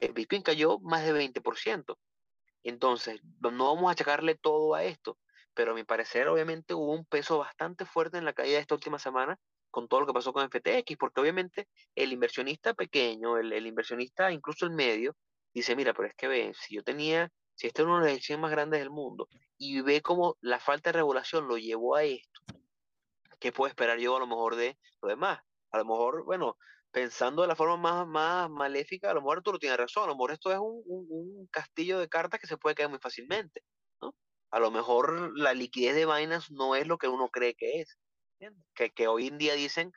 el 0.00 0.12
Bitcoin 0.12 0.42
cayó 0.42 0.80
más 0.80 1.04
de 1.04 1.12
20%. 1.12 1.96
Entonces, 2.64 3.20
no 3.40 3.74
vamos 3.74 3.88
a 3.88 3.92
achacarle 3.92 4.34
todo 4.34 4.74
a 4.74 4.82
esto, 4.82 5.18
pero 5.54 5.70
a 5.70 5.74
mi 5.76 5.84
parecer, 5.84 6.26
obviamente, 6.26 6.74
hubo 6.74 6.92
un 6.92 7.04
peso 7.04 7.38
bastante 7.38 7.84
fuerte 7.84 8.18
en 8.18 8.24
la 8.24 8.32
caída 8.32 8.56
de 8.56 8.62
esta 8.62 8.74
última 8.74 8.98
semana 8.98 9.38
con 9.76 9.88
todo 9.88 10.00
lo 10.00 10.06
que 10.06 10.14
pasó 10.14 10.32
con 10.32 10.48
FTX, 10.48 10.96
porque 10.98 11.20
obviamente 11.20 11.68
el 11.94 12.10
inversionista 12.10 12.72
pequeño, 12.72 13.36
el, 13.36 13.66
inversionista 13.66 14.32
incluso 14.32 14.64
el 14.64 14.72
medio, 14.72 15.14
dice, 15.52 15.76
mira, 15.76 15.92
pero 15.92 16.08
es 16.08 16.14
que 16.14 16.28
ve, 16.28 16.54
si 16.58 16.76
yo 16.76 16.82
tenía, 16.82 17.30
si 17.54 17.66
este 17.66 17.82
es 17.82 17.86
uno 17.86 17.98
de 17.98 18.06
los 18.06 18.16
exchanges 18.16 18.40
más 18.40 18.50
grandes 18.50 18.80
del 18.80 18.88
mundo, 18.88 19.28
y 19.58 19.82
ve 19.82 20.00
cómo 20.00 20.38
la 20.40 20.60
falta 20.60 20.88
de 20.88 20.94
regulación 21.00 21.46
lo 21.46 21.58
llevó 21.58 21.94
a 21.94 22.04
esto, 22.04 22.40
¿qué 23.38 23.52
puedo 23.52 23.68
esperar 23.68 23.98
yo 23.98 24.16
a 24.16 24.20
lo 24.20 24.26
mejor 24.26 24.56
de 24.56 24.78
lo 25.02 25.10
demás? 25.10 25.40
A 25.72 25.76
lo 25.76 25.84
mejor, 25.84 26.24
bueno, 26.24 26.56
pensando 26.90 27.42
de 27.42 27.48
la 27.48 27.54
forma 27.54 27.76
más, 27.76 28.08
más 28.08 28.48
maléfica, 28.48 29.10
a 29.10 29.14
lo 29.14 29.20
mejor 29.20 29.36
Arturo 29.36 29.58
tiene 29.58 29.76
razón, 29.76 30.04
a 30.04 30.06
lo 30.06 30.14
mejor 30.14 30.30
esto 30.30 30.52
es 30.52 30.58
un, 30.58 31.48
castillo 31.50 31.98
de 31.98 32.08
cartas 32.08 32.40
que 32.40 32.46
se 32.46 32.56
puede 32.56 32.74
caer 32.74 32.88
muy 32.88 32.98
fácilmente. 32.98 33.60
A 34.50 34.58
lo 34.58 34.70
mejor 34.70 35.38
la 35.38 35.52
liquidez 35.52 35.94
de 35.94 36.06
vainas 36.06 36.50
no 36.50 36.76
es 36.76 36.86
lo 36.86 36.96
que 36.96 37.08
uno 37.08 37.28
cree 37.28 37.54
que 37.54 37.82
es, 37.82 37.98
que, 38.74 38.90
que 38.90 39.08
hoy 39.08 39.28
en 39.28 39.38
día 39.38 39.54
dicen 39.54 39.92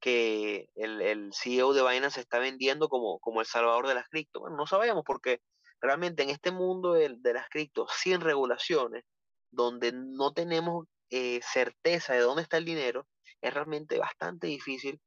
que 0.00 0.68
el, 0.74 1.00
el, 1.00 1.30
CEO 1.32 1.72
de 1.72 1.82
Binance 1.82 2.20
está 2.20 2.38
vendiendo 2.38 2.88
como, 2.88 3.18
como 3.18 3.40
el 3.40 3.46
salvador 3.46 3.86
de 3.86 3.94
las 3.94 4.08
cripto. 4.08 4.40
Bueno, 4.40 4.56
no 4.56 4.66
sabemos 4.66 5.04
porque 5.06 5.40
realmente 5.80 6.22
en 6.22 6.30
este 6.30 6.50
mundo 6.50 6.92
de, 6.92 7.16
de 7.18 7.32
las 7.32 7.48
cripto 7.48 7.86
sin 7.88 8.20
regulaciones, 8.20 9.04
donde 9.50 9.92
no 9.92 10.32
tenemos 10.32 10.86
eh, 11.10 11.40
certeza 11.42 12.14
de 12.14 12.20
dónde 12.20 12.42
está 12.42 12.58
el 12.58 12.64
dinero, 12.64 13.06
es 13.40 13.54
realmente 13.54 13.98
bastante 13.98 14.46
difícil 14.46 15.00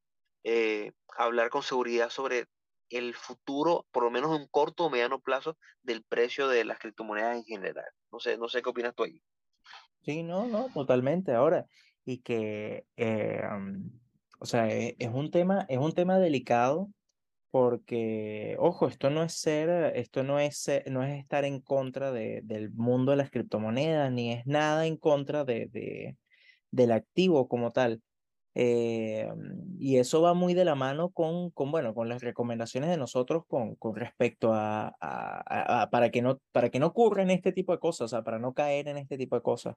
eh, 0.43 0.91
hablar 1.17 1.49
con 1.49 1.61
seguridad 1.61 2.09
sobre 2.09 2.45
el 2.89 3.13
futuro, 3.13 3.85
por 3.91 4.03
lo 4.03 4.09
menos 4.09 4.39
en 4.39 4.47
corto 4.47 4.85
o 4.85 4.89
mediano 4.89 5.19
plazo, 5.19 5.57
del 5.83 6.03
precio 6.03 6.47
de 6.47 6.65
las 6.65 6.79
criptomonedas 6.79 7.37
en 7.37 7.43
general. 7.43 7.85
No 8.11 8.19
sé, 8.19 8.37
no 8.37 8.47
sé 8.47 8.61
qué 8.61 8.69
opinas 8.69 8.95
tú 8.95 9.03
ahí. 9.03 9.21
Sí, 10.03 10.23
no, 10.23 10.47
no, 10.47 10.69
totalmente. 10.73 11.33
Ahora, 11.33 11.65
y 12.05 12.19
que, 12.19 12.85
eh, 12.97 13.41
o 14.39 14.45
sea, 14.45 14.67
e, 14.69 14.95
es, 14.99 15.09
un 15.13 15.31
tema, 15.31 15.65
es 15.69 15.77
un 15.77 15.93
tema 15.93 16.19
delicado 16.19 16.89
porque, 17.51 18.55
ojo, 18.59 18.87
esto 18.87 19.09
no 19.09 19.23
es 19.23 19.33
ser, 19.33 19.95
esto 19.95 20.23
no 20.23 20.39
es, 20.39 20.69
no 20.87 21.03
es 21.03 21.19
estar 21.19 21.45
en 21.45 21.61
contra 21.61 22.11
de, 22.11 22.41
del 22.43 22.71
mundo 22.71 23.11
de 23.11 23.17
las 23.17 23.31
criptomonedas, 23.31 24.11
ni 24.11 24.33
es 24.33 24.45
nada 24.45 24.85
en 24.85 24.97
contra 24.97 25.43
de, 25.45 25.67
de 25.67 26.17
del 26.71 26.91
activo 26.91 27.47
como 27.47 27.71
tal. 27.71 28.01
Eh, 28.55 29.29
y 29.79 29.97
eso 29.97 30.21
va 30.21 30.33
muy 30.33 30.53
de 30.53 30.65
la 30.65 30.75
mano 30.75 31.11
con, 31.11 31.51
con, 31.51 31.71
bueno, 31.71 31.93
con 31.93 32.09
las 32.09 32.21
recomendaciones 32.21 32.89
de 32.89 32.97
nosotros 32.97 33.43
con, 33.47 33.75
con 33.75 33.95
respecto 33.95 34.53
a, 34.53 34.95
a, 34.99 35.89
para, 35.91 36.09
que 36.09 36.21
no, 36.21 36.41
para 36.51 36.69
que 36.69 36.79
no 36.79 36.87
ocurran 36.87 37.29
este 37.29 37.53
tipo 37.53 37.71
de 37.71 37.79
cosas, 37.79 38.01
o 38.01 38.07
sea, 38.07 38.23
para 38.23 38.39
no 38.39 38.53
caer 38.53 38.87
en 38.87 38.97
este 38.97 39.17
tipo 39.17 39.35
de 39.35 39.43
cosas. 39.43 39.75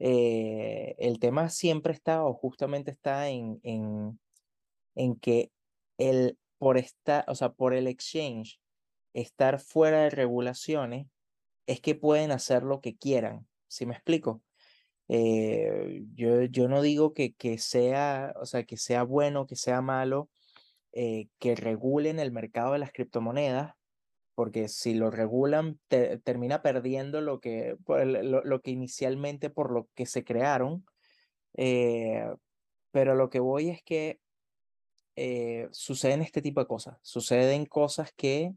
Eh, 0.00 0.96
el 0.98 1.18
tema 1.18 1.50
siempre 1.50 1.92
está, 1.92 2.24
o 2.24 2.32
justamente 2.34 2.90
está 2.90 3.28
en, 3.28 3.60
en, 3.62 4.18
en 4.94 5.14
que 5.16 5.52
el, 5.98 6.38
por, 6.58 6.82
o 7.26 7.34
sea, 7.34 7.52
por 7.52 7.74
el 7.74 7.86
exchange 7.86 8.60
estar 9.12 9.60
fuera 9.60 10.02
de 10.02 10.10
regulaciones, 10.10 11.06
es 11.66 11.80
que 11.80 11.94
pueden 11.94 12.32
hacer 12.32 12.62
lo 12.62 12.80
que 12.80 12.96
quieran. 12.96 13.46
¿Sí 13.68 13.86
me 13.86 13.94
explico? 13.94 14.42
Eh, 15.08 16.04
yo, 16.14 16.42
yo 16.44 16.68
no 16.68 16.82
digo 16.82 17.12
que, 17.12 17.34
que, 17.34 17.58
sea, 17.58 18.32
o 18.40 18.46
sea, 18.46 18.64
que 18.64 18.76
sea 18.76 19.02
bueno, 19.02 19.46
que 19.46 19.56
sea 19.56 19.82
malo, 19.82 20.30
eh, 20.92 21.28
que 21.38 21.54
regulen 21.54 22.18
el 22.18 22.32
mercado 22.32 22.72
de 22.72 22.78
las 22.78 22.92
criptomonedas, 22.92 23.74
porque 24.34 24.68
si 24.68 24.94
lo 24.94 25.10
regulan, 25.10 25.78
termina 25.88 26.62
perdiendo 26.62 27.20
lo 27.20 27.40
que, 27.40 27.76
lo, 27.86 28.42
lo, 28.44 28.60
que 28.60 28.70
inicialmente 28.70 29.50
por 29.50 29.72
lo 29.72 29.88
que 29.94 30.06
se 30.06 30.24
crearon. 30.24 30.84
Eh, 31.54 32.24
pero 32.90 33.14
lo 33.14 33.28
que 33.28 33.40
voy 33.40 33.68
es 33.70 33.82
que 33.82 34.18
suceden 35.72 36.22
este 36.22 36.40
tipo 36.40 36.60
de 36.60 36.66
cosas, 36.66 36.96
suceden 37.02 37.66
cosas 37.66 38.10
que 38.16 38.54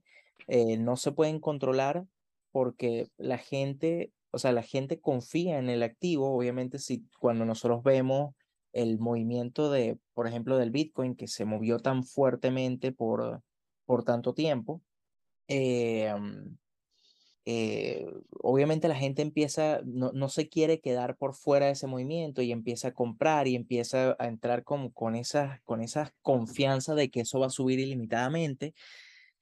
no 0.48 0.96
se 0.96 1.12
pueden 1.12 1.40
controlar 1.40 2.06
porque 2.52 3.10
la 3.18 3.38
gente 3.38 4.14
o 4.34 4.40
sea, 4.40 4.52
la 4.52 4.64
gente 4.64 5.00
confía 5.00 5.60
en 5.60 5.70
el 5.70 5.84
activo, 5.84 6.36
obviamente 6.36 6.80
si 6.80 7.06
cuando 7.20 7.46
nosotros 7.46 7.84
vemos 7.84 8.34
el 8.72 8.98
movimiento 8.98 9.70
de, 9.70 10.00
por 10.16 10.28
ejemplo, 10.28 10.58
del 10.58 10.72
Bitcoin 10.72 11.16
que 11.16 11.28
se 11.28 11.46
movió 11.46 11.78
tan 11.78 12.04
fuertemente 12.04 12.92
por, 12.92 13.44
por 13.86 14.04
tanto 14.04 14.34
tiempo, 14.34 14.82
eh, 15.48 16.14
eh, 17.46 18.06
obviamente 18.42 18.88
la 18.88 18.96
gente 18.96 19.22
empieza, 19.22 19.82
no, 19.86 20.12
no, 20.14 20.30
se 20.30 20.48
quiere 20.48 20.80
quedar 20.80 21.18
por 21.18 21.36
fuera 21.36 21.66
de 21.66 21.74
ese 21.74 21.88
movimiento 21.88 22.42
y 22.42 22.52
empieza 22.52 22.90
a 22.90 22.94
comprar 22.94 23.48
y 23.48 23.56
empieza 23.56 24.16
a 24.20 24.28
entrar 24.28 24.64
con, 24.64 24.90
con, 24.92 25.16
esa, 25.16 25.62
con 25.66 25.82
esa 25.82 26.14
confianza 26.22 26.96
de 26.96 27.10
que 27.10 27.22
eso 27.22 27.40
va 27.40 27.48
a 27.48 27.50
subir 27.50 27.80
ilimitadamente. 27.80 28.74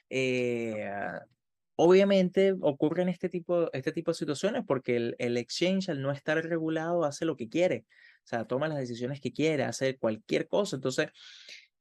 Eh, 0.10 0.90
Obviamente 1.84 2.54
ocurren 2.62 3.10
este 3.10 3.28
tipo, 3.28 3.74
este 3.74 3.92
tipo 3.92 4.12
de 4.12 4.16
situaciones 4.16 4.64
porque 4.68 4.96
el, 4.98 5.16
el, 5.18 5.36
exchange 5.36 5.90
al 5.90 6.00
no 6.04 6.12
estar 6.12 6.38
regulado 6.38 7.06
hace 7.06 7.26
lo 7.26 7.36
que 7.36 7.50
quiere, 7.50 7.86
o 8.24 8.28
sea, 8.28 8.46
toma 8.46 8.68
las 8.68 8.78
decisiones 8.78 9.20
que 9.20 9.34
quiere, 9.34 9.64
hace 9.64 9.98
cualquier 9.98 10.48
cosa. 10.48 10.76
Entonces, 10.76 11.08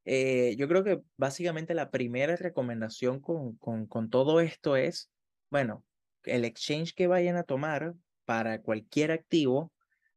eh, 0.04 0.54
yo 0.56 0.68
creo 0.68 0.84
que 0.84 1.02
básicamente 1.16 1.74
la 1.74 1.90
primera 1.90 2.36
recomendación 2.36 3.20
con, 3.20 3.56
con, 3.56 4.10
todo 4.10 4.40
esto 4.40 4.76
es, 4.76 5.10
bueno, 5.50 5.84
el 6.24 6.44
exchange 6.44 6.94
que 6.94 7.06
vayan 7.06 7.36
a 7.36 7.44
tomar 7.44 7.94
para 8.24 8.62
cualquier 8.62 9.12
activo, 9.12 9.72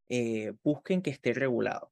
eh, 0.09 0.53
busquen 0.63 1.01
que 1.01 1.09
esté 1.11 1.33
regulado. 1.33 1.91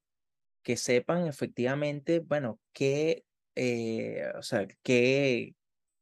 que 0.62 0.76
sepan 0.76 1.26
efectivamente, 1.26 2.20
bueno, 2.20 2.60
qué, 2.72 3.24
eh, 3.56 4.24
o 4.38 4.42
sea, 4.42 4.66
qué, 4.82 5.54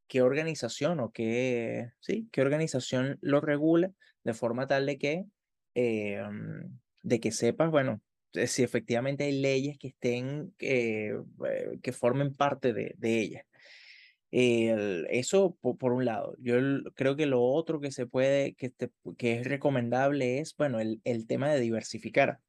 qué 0.09 0.23
organización 0.23 1.01
o 1.01 1.13
qué, 1.13 1.93
sí, 2.01 2.29
qué 2.33 2.43
organización 2.43 3.19
lo 3.23 3.41
regula 3.41 3.93
de 4.25 4.35
forma 4.35 4.67
tal 4.67 4.87
de 4.87 4.99
que, 4.99 5.27
de 5.75 7.21
que 7.21 7.33
sepas, 7.33 7.71
bueno, 7.71 8.03
si 8.33 8.63
efectivamente 8.63 9.25
hay 9.25 9.41
leyes 9.41 9.79
que 9.79 9.89
estén, 9.89 10.55
eh, 10.59 11.15
que 11.83 11.93
formen 11.93 12.35
parte 12.35 12.73
de, 12.73 12.95
de 12.99 13.21
ellas. 13.21 13.45
eso 14.31 15.57
por, 15.61 15.93
un 15.93 16.05
lado. 16.05 16.37
Yo 16.39 16.55
creo 16.95 17.17
que 17.17 17.27
lo 17.27 17.43
otro 17.43 17.81
que 17.81 17.91
se 17.93 18.07
puede, 18.07 18.55
que, 18.55 18.73
que 19.19 19.41
es 19.41 19.47
recomendable 19.47 20.41
es, 20.41 20.57
bueno, 20.57 20.81
el, 20.81 21.01
el 21.05 21.27
tema 21.27 21.51
de 21.51 21.61
diversificar. 21.61 22.41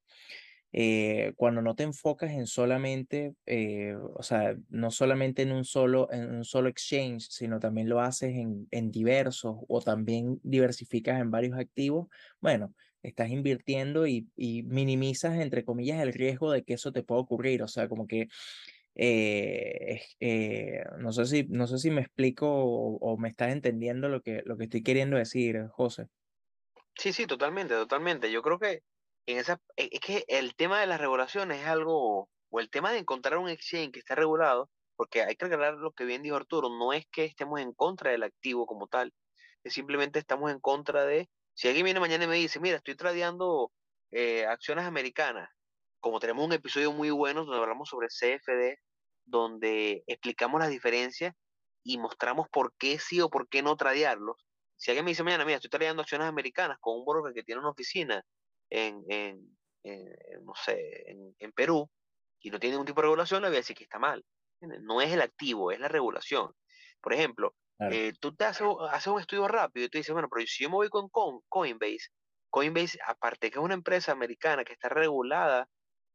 Eh, 0.74 1.34
cuando 1.36 1.62
no 1.62 1.76
te 1.76 1.84
enfocas 1.84 2.32
en 2.32 2.48
solamente, 2.48 3.36
eh, 3.46 3.96
o 4.16 4.24
sea, 4.24 4.56
no 4.70 4.90
solamente 4.90 5.42
en 5.42 5.52
un 5.52 5.66
solo, 5.66 6.10
en 6.12 6.34
un 6.34 6.46
solo 6.46 6.70
exchange, 6.70 7.28
sino 7.30 7.60
también 7.60 7.90
lo 7.90 8.00
haces 8.00 8.36
en, 8.36 8.68
en 8.72 8.90
diversos 8.90 9.58
o 9.68 9.82
también 9.82 10.40
diversificas 10.44 11.20
en 11.20 11.30
varios 11.30 11.60
activos, 11.60 12.08
bueno, 12.40 12.74
estás 13.04 13.30
invirtiendo 13.30 14.08
y, 14.08 14.28
minimizas, 14.36 15.40
entre 15.40 15.66
comillas, 15.66 16.02
el 16.02 16.14
riesgo 16.14 16.52
de 16.52 16.64
que 16.64 16.74
eso 16.74 16.92
te 16.92 17.04
pueda 17.04 17.22
ocurrir. 17.22 17.64
O 17.64 17.68
sea, 17.68 17.88
como 17.88 18.08
que, 18.08 18.28
eh, 18.96 20.02
no, 21.00 21.12
sé 21.12 21.26
si, 21.26 21.44
no 21.50 21.68
sé 21.68 21.78
si 21.78 21.92
me 21.92 22.02
explico 22.02 22.48
o, 22.50 23.18
me 23.18 23.30
estás 23.30 23.52
entendiendo 23.52 24.10
lo 24.10 24.22
que, 24.22 24.42
lo 24.46 24.58
que 24.58 24.66
estoy 24.66 24.84
queriendo 24.84 25.18
decir, 25.18 25.68
José. 25.72 26.08
Sí, 26.96 27.14
sí, 27.14 27.26
totalmente, 27.26 27.74
totalmente. 27.74 28.32
Yo 28.32 28.42
creo 28.42 28.60
que 28.60 28.84
en 29.26 29.38
esa, 29.38 29.60
e, 29.78 29.90
es 29.92 30.00
que 30.00 30.26
el 30.28 30.56
tema 30.56 30.80
de 30.82 30.88
las 30.88 31.00
regulaciones 31.00 31.62
es 31.62 31.68
algo, 31.68 32.30
o 32.50 32.60
el 32.60 32.70
tema 32.70 32.92
de 32.92 33.00
encontrar 33.00 33.38
un 33.38 33.50
exchange 33.50 33.92
que 33.92 34.00
esté 34.00 34.16
regulado, 34.16 34.70
porque 34.96 35.24
hay 35.24 35.36
que 35.36 35.46
aclarar 35.46 35.76
lo 35.76 35.94
que 35.94 36.06
bien 36.06 36.22
dijo 36.22 36.36
Arturo, 36.36 36.70
no 36.70 36.94
es 36.94 37.08
que 37.12 37.26
estemos 37.26 37.60
en 37.60 37.74
contra 37.74 38.12
del 38.12 38.24
activo 38.24 38.66
como 38.66 38.88
tal, 38.88 39.14
es 39.64 39.74
simplemente 39.74 40.20
estamos 40.20 40.52
en 40.52 40.60
contra 40.60 41.06
de, 41.06 41.30
si 41.54 41.68
alguien 41.68 41.86
viene 41.86 42.00
mañana 42.00 42.24
y 42.24 42.28
me 42.28 42.36
dice, 42.36 42.60
mira, 42.60 42.78
estoy 42.78 42.96
tradeando 42.96 43.72
eh, 44.12 44.46
acciones 44.46 44.86
americanas, 44.86 45.50
como 46.00 46.20
tenemos 46.20 46.46
un 46.46 46.54
episodio 46.54 46.92
muy 46.92 47.12
bueno 47.12 47.46
donde 47.46 47.62
hablamos 47.62 47.90
sobre 47.90 48.08
CFD, 48.08 48.80
donde 49.26 50.04
explicamos 50.08 50.60
las 50.60 50.70
diferencias 50.70 51.34
y 51.84 51.98
mostramos 51.98 52.50
por 52.50 52.74
qué 52.78 53.00
sí 53.00 53.22
o 53.22 53.30
por 53.30 53.48
qué 53.48 53.62
no 53.62 53.76
tradearlos. 53.76 54.46
Si 54.76 54.92
alguien 54.92 55.06
me 55.06 55.12
dice 55.12 55.24
mañana, 55.24 55.46
mira, 55.46 55.58
estoy 55.58 55.70
tradeando 55.70 56.02
acciones 56.02 56.28
americanas 56.28 56.78
con 56.80 56.98
un 56.98 57.06
broker 57.06 57.34
que 57.34 57.44
tiene 57.44 57.62
una 57.62 57.70
oficina 57.70 58.24
en, 58.70 59.04
en, 59.10 59.58
no 60.44 60.54
sé, 60.56 61.10
en, 61.10 61.36
en, 61.38 61.52
Perú 61.52 61.90
y 62.40 62.50
no 62.50 62.60
tiene 62.60 62.74
ningún 62.74 62.88
tipo 62.88 63.02
de 63.02 63.06
regulación, 63.06 63.42
le 63.42 63.50
voy 63.50 63.58
a 63.58 63.60
decir 63.60 63.76
que 63.76 63.84
está 63.84 64.00
mal. 64.00 64.26
No 64.62 65.02
es 65.02 65.12
el 65.12 65.22
activo, 65.22 65.72
es 65.72 65.80
la 65.80 65.88
regulación. 65.88 66.52
Por 67.02 67.14
ejemplo, 67.14 67.56
eh, 67.90 68.14
tú 68.20 68.36
te 68.36 68.46
haces, 68.46 68.62
un 69.08 69.20
estudio 69.20 69.48
rápido 69.48 69.86
y 69.86 69.90
tú 69.90 69.98
dices, 69.98 70.14
bueno, 70.14 70.30
pero 70.32 70.46
si 70.46 70.64
yo 70.64 70.70
me 70.70 70.76
voy 70.76 70.90
con, 70.90 71.10
Coinbase, 71.10 72.10
Coinbase, 72.50 73.00
aparte 73.08 73.50
que 73.50 73.58
es 73.58 73.64
una 73.64 73.74
empresa 73.74 74.12
americana 74.12 74.64
que 74.64 74.74
está 74.74 74.90
regulada 74.90 75.68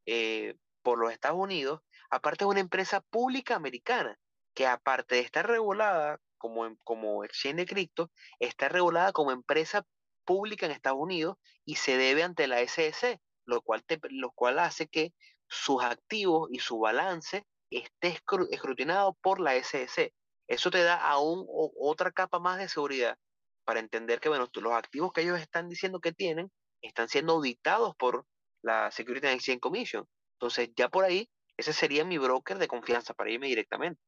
eh, 0.06 0.54
por 0.82 0.98
los 0.98 1.12
Estados 1.12 1.38
Unidos, 1.38 1.80
aparte 2.10 2.44
es 2.44 2.50
una 2.50 2.60
empresa 2.60 3.00
pública 3.00 3.56
americana 3.56 4.16
que 4.54 4.66
aparte 4.66 5.16
de 5.16 5.22
estar 5.22 5.46
regulada 5.46 6.18
como, 6.38 6.76
como 6.84 7.24
exchange 7.24 7.56
de 7.56 7.66
cripto, 7.66 8.10
está 8.38 8.68
regulada 8.68 9.12
como 9.12 9.32
empresa 9.32 9.84
pública 10.24 10.66
en 10.66 10.72
Estados 10.72 11.00
Unidos 11.00 11.36
y 11.64 11.76
se 11.76 11.96
debe 11.96 12.22
ante 12.22 12.46
la 12.46 12.66
SEC, 12.66 13.18
lo 13.44 13.60
cual, 13.62 13.84
te, 13.84 13.98
lo 14.10 14.30
cual 14.32 14.58
hace 14.58 14.86
que 14.86 15.12
sus 15.48 15.82
activos 15.82 16.48
y 16.52 16.58
su 16.58 16.78
balance 16.78 17.44
esté 17.70 18.18
escrutinado 18.50 19.16
por 19.22 19.40
la 19.40 19.60
SEC. 19.62 20.12
Eso 20.48 20.70
te 20.70 20.82
da 20.82 20.96
aún 20.96 21.46
otra 21.48 22.12
capa 22.12 22.38
más 22.38 22.58
de 22.58 22.68
seguridad 22.68 23.16
para 23.64 23.80
entender 23.80 24.20
que 24.20 24.28
bueno, 24.28 24.48
los 24.52 24.72
activos 24.72 25.12
que 25.12 25.22
ellos 25.22 25.40
están 25.40 25.68
diciendo 25.68 26.00
que 26.00 26.12
tienen 26.12 26.50
están 26.82 27.08
siendo 27.08 27.34
auditados 27.34 27.96
por 27.96 28.26
la 28.62 28.90
Security 28.90 29.26
and 29.26 29.36
Exchange 29.36 29.60
Commission. 29.60 30.06
Entonces, 30.34 30.70
ya 30.76 30.88
por 30.88 31.04
ahí, 31.04 31.28
ese 31.56 31.72
sería 31.72 32.04
mi 32.04 32.18
broker 32.18 32.58
de 32.58 32.68
confianza 32.68 33.14
para 33.14 33.30
irme 33.30 33.46
directamente. 33.46 34.00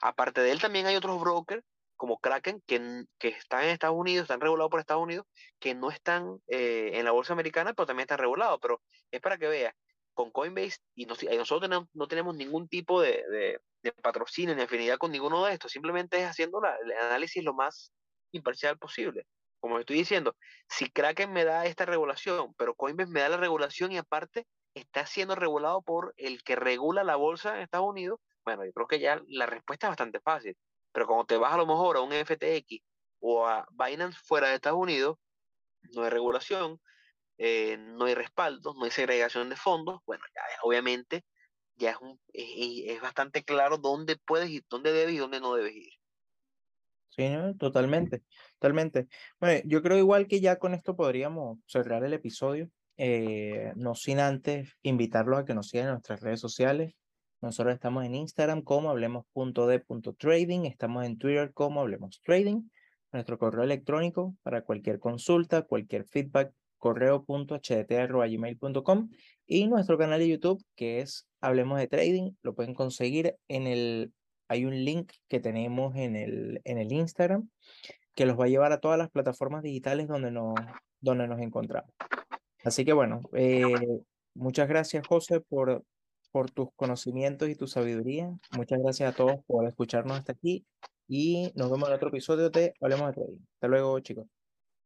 Aparte 0.00 0.40
de 0.40 0.50
él, 0.50 0.60
también 0.60 0.86
hay 0.86 0.96
otros 0.96 1.20
brokers 1.20 1.62
como 1.96 2.18
Kraken, 2.18 2.60
que, 2.66 3.04
que 3.18 3.28
están 3.28 3.62
en 3.62 3.70
Estados 3.70 3.96
Unidos, 3.96 4.24
están 4.24 4.40
regulados 4.40 4.70
por 4.70 4.80
Estados 4.80 5.04
Unidos, 5.04 5.24
que 5.60 5.76
no 5.76 5.90
están 5.90 6.40
eh, 6.48 6.90
en 6.94 7.04
la 7.04 7.12
bolsa 7.12 7.32
americana, 7.32 7.74
pero 7.74 7.86
también 7.86 8.04
están 8.06 8.18
regulados. 8.18 8.58
Pero 8.60 8.82
es 9.12 9.20
para 9.20 9.38
que 9.38 9.46
veas, 9.46 9.72
con 10.14 10.30
Coinbase, 10.30 10.78
y, 10.94 11.06
nosotros 11.06 11.88
no 11.92 12.08
tenemos 12.08 12.34
ningún 12.36 12.68
tipo 12.68 13.00
de, 13.00 13.60
patrocinio 14.02 14.54
ni 14.54 14.62
afinidad 14.62 14.98
con 14.98 15.10
ninguno 15.10 15.44
de 15.44 15.54
estos, 15.54 15.72
simplemente 15.72 16.20
es 16.20 16.28
haciendo 16.28 16.60
el 16.60 16.92
análisis 16.92 17.42
lo 17.42 17.54
más 17.54 17.92
imparcial 18.32 18.78
posible. 18.78 19.26
Como 19.60 19.78
estoy 19.78 19.96
diciendo, 19.96 20.36
si 20.68 20.90
Kraken 20.90 21.32
me 21.32 21.44
da 21.44 21.66
esta 21.66 21.84
regulación, 21.84 22.54
pero 22.56 22.74
Coinbase 22.74 23.10
me 23.10 23.20
da 23.20 23.28
la 23.28 23.36
regulación 23.36 23.92
y 23.92 23.98
aparte 23.98 24.46
está 24.74 25.06
siendo 25.06 25.34
regulado 25.34 25.82
por 25.82 26.14
el 26.16 26.42
que 26.42 26.56
regula 26.56 27.04
la 27.04 27.16
bolsa 27.16 27.54
en 27.54 27.62
Estados 27.62 27.88
Unidos, 27.88 28.18
bueno, 28.44 28.64
yo 28.64 28.72
creo 28.72 28.88
que 28.88 28.98
ya 28.98 29.22
la 29.28 29.46
respuesta 29.46 29.86
es 29.86 29.90
bastante 29.92 30.20
fácil. 30.20 30.56
Pero 30.92 31.06
cuando 31.06 31.26
te 31.26 31.36
vas 31.36 31.52
a 31.52 31.56
lo 31.56 31.66
mejor 31.66 31.96
a 31.96 32.00
un 32.00 32.12
FTX 32.12 32.82
o 33.20 33.46
a 33.46 33.66
Binance 33.70 34.18
fuera 34.24 34.48
de 34.48 34.56
Estados 34.56 34.78
Unidos, 34.78 35.16
no 35.94 36.02
hay 36.02 36.10
regulación, 36.10 36.80
eh, 37.44 37.76
no 37.76 38.04
hay 38.04 38.14
respaldo, 38.14 38.72
no 38.74 38.84
hay 38.84 38.92
segregación 38.92 39.48
de 39.48 39.56
fondos, 39.56 40.00
bueno, 40.06 40.22
ya 40.32 40.42
obviamente 40.62 41.24
ya 41.74 41.98
es, 42.32 42.46
es, 42.86 43.00
bastante 43.00 43.42
claro 43.42 43.78
dónde 43.78 44.16
puedes 44.16 44.48
ir, 44.48 44.64
dónde 44.70 44.92
debes 44.92 45.14
y 45.14 45.18
dónde 45.18 45.40
no 45.40 45.54
debes 45.54 45.74
ir. 45.74 45.92
Sí, 47.08 47.28
totalmente, 47.58 48.22
totalmente. 48.60 49.08
Bueno, 49.40 49.60
yo 49.66 49.82
creo 49.82 49.98
igual 49.98 50.28
que 50.28 50.40
ya 50.40 50.60
con 50.60 50.72
esto 50.72 50.94
podríamos 50.94 51.58
cerrar 51.66 52.04
el 52.04 52.12
episodio, 52.12 52.70
eh, 52.96 53.72
no 53.74 53.96
sin 53.96 54.20
antes 54.20 54.76
invitarlos 54.82 55.40
a 55.40 55.44
que 55.44 55.54
nos 55.54 55.66
sigan 55.66 55.86
en 55.86 55.92
nuestras 55.94 56.20
redes 56.20 56.38
sociales, 56.38 56.94
nosotros 57.40 57.74
estamos 57.74 58.04
en 58.04 58.14
Instagram 58.14 58.62
como 58.62 58.88
hablemos.de.trading, 58.88 60.66
estamos 60.66 61.04
en 61.04 61.18
Twitter 61.18 61.52
como 61.52 61.80
hablemos 61.80 62.20
trading, 62.20 62.68
nuestro 63.10 63.36
correo 63.36 63.64
electrónico 63.64 64.36
para 64.44 64.62
cualquier 64.62 65.00
consulta, 65.00 65.62
cualquier 65.62 66.04
feedback, 66.04 66.52
correo.hdt.gmail.com 66.82 69.10
y 69.46 69.68
nuestro 69.68 69.96
canal 69.96 70.18
de 70.18 70.28
YouTube 70.28 70.60
que 70.74 71.00
es 71.00 71.28
Hablemos 71.40 71.78
de 71.78 71.86
Trading, 71.86 72.32
lo 72.42 72.56
pueden 72.56 72.74
conseguir 72.74 73.36
en 73.46 73.68
el, 73.68 74.12
hay 74.48 74.64
un 74.64 74.84
link 74.84 75.12
que 75.28 75.38
tenemos 75.38 75.94
en 75.94 76.16
el, 76.16 76.60
en 76.64 76.78
el 76.78 76.92
Instagram 76.92 77.48
que 78.16 78.26
los 78.26 78.36
va 78.38 78.46
a 78.46 78.48
llevar 78.48 78.72
a 78.72 78.80
todas 78.80 78.98
las 78.98 79.10
plataformas 79.10 79.62
digitales 79.62 80.08
donde 80.08 80.32
nos, 80.32 80.54
donde 81.00 81.28
nos 81.28 81.40
encontramos. 81.40 81.92
Así 82.64 82.84
que 82.84 82.92
bueno, 82.92 83.22
eh, 83.32 83.72
muchas 84.34 84.68
gracias 84.68 85.06
José 85.06 85.40
por 85.40 85.84
por 86.32 86.50
tus 86.50 86.70
conocimientos 86.74 87.48
y 87.48 87.54
tu 87.54 87.66
sabiduría. 87.66 88.32
Muchas 88.56 88.80
gracias 88.80 89.12
a 89.12 89.16
todos 89.16 89.36
por 89.46 89.68
escucharnos 89.68 90.18
hasta 90.18 90.32
aquí 90.32 90.64
y 91.06 91.52
nos 91.54 91.70
vemos 91.70 91.90
en 91.90 91.94
otro 91.94 92.08
episodio 92.08 92.48
de 92.48 92.72
Hablemos 92.80 93.08
de 93.08 93.12
Trading. 93.12 93.38
Hasta 93.54 93.68
luego, 93.68 94.00
chicos. 94.00 94.26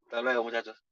Hasta 0.07 0.23
luego, 0.23 0.43
muchachos. 0.43 0.86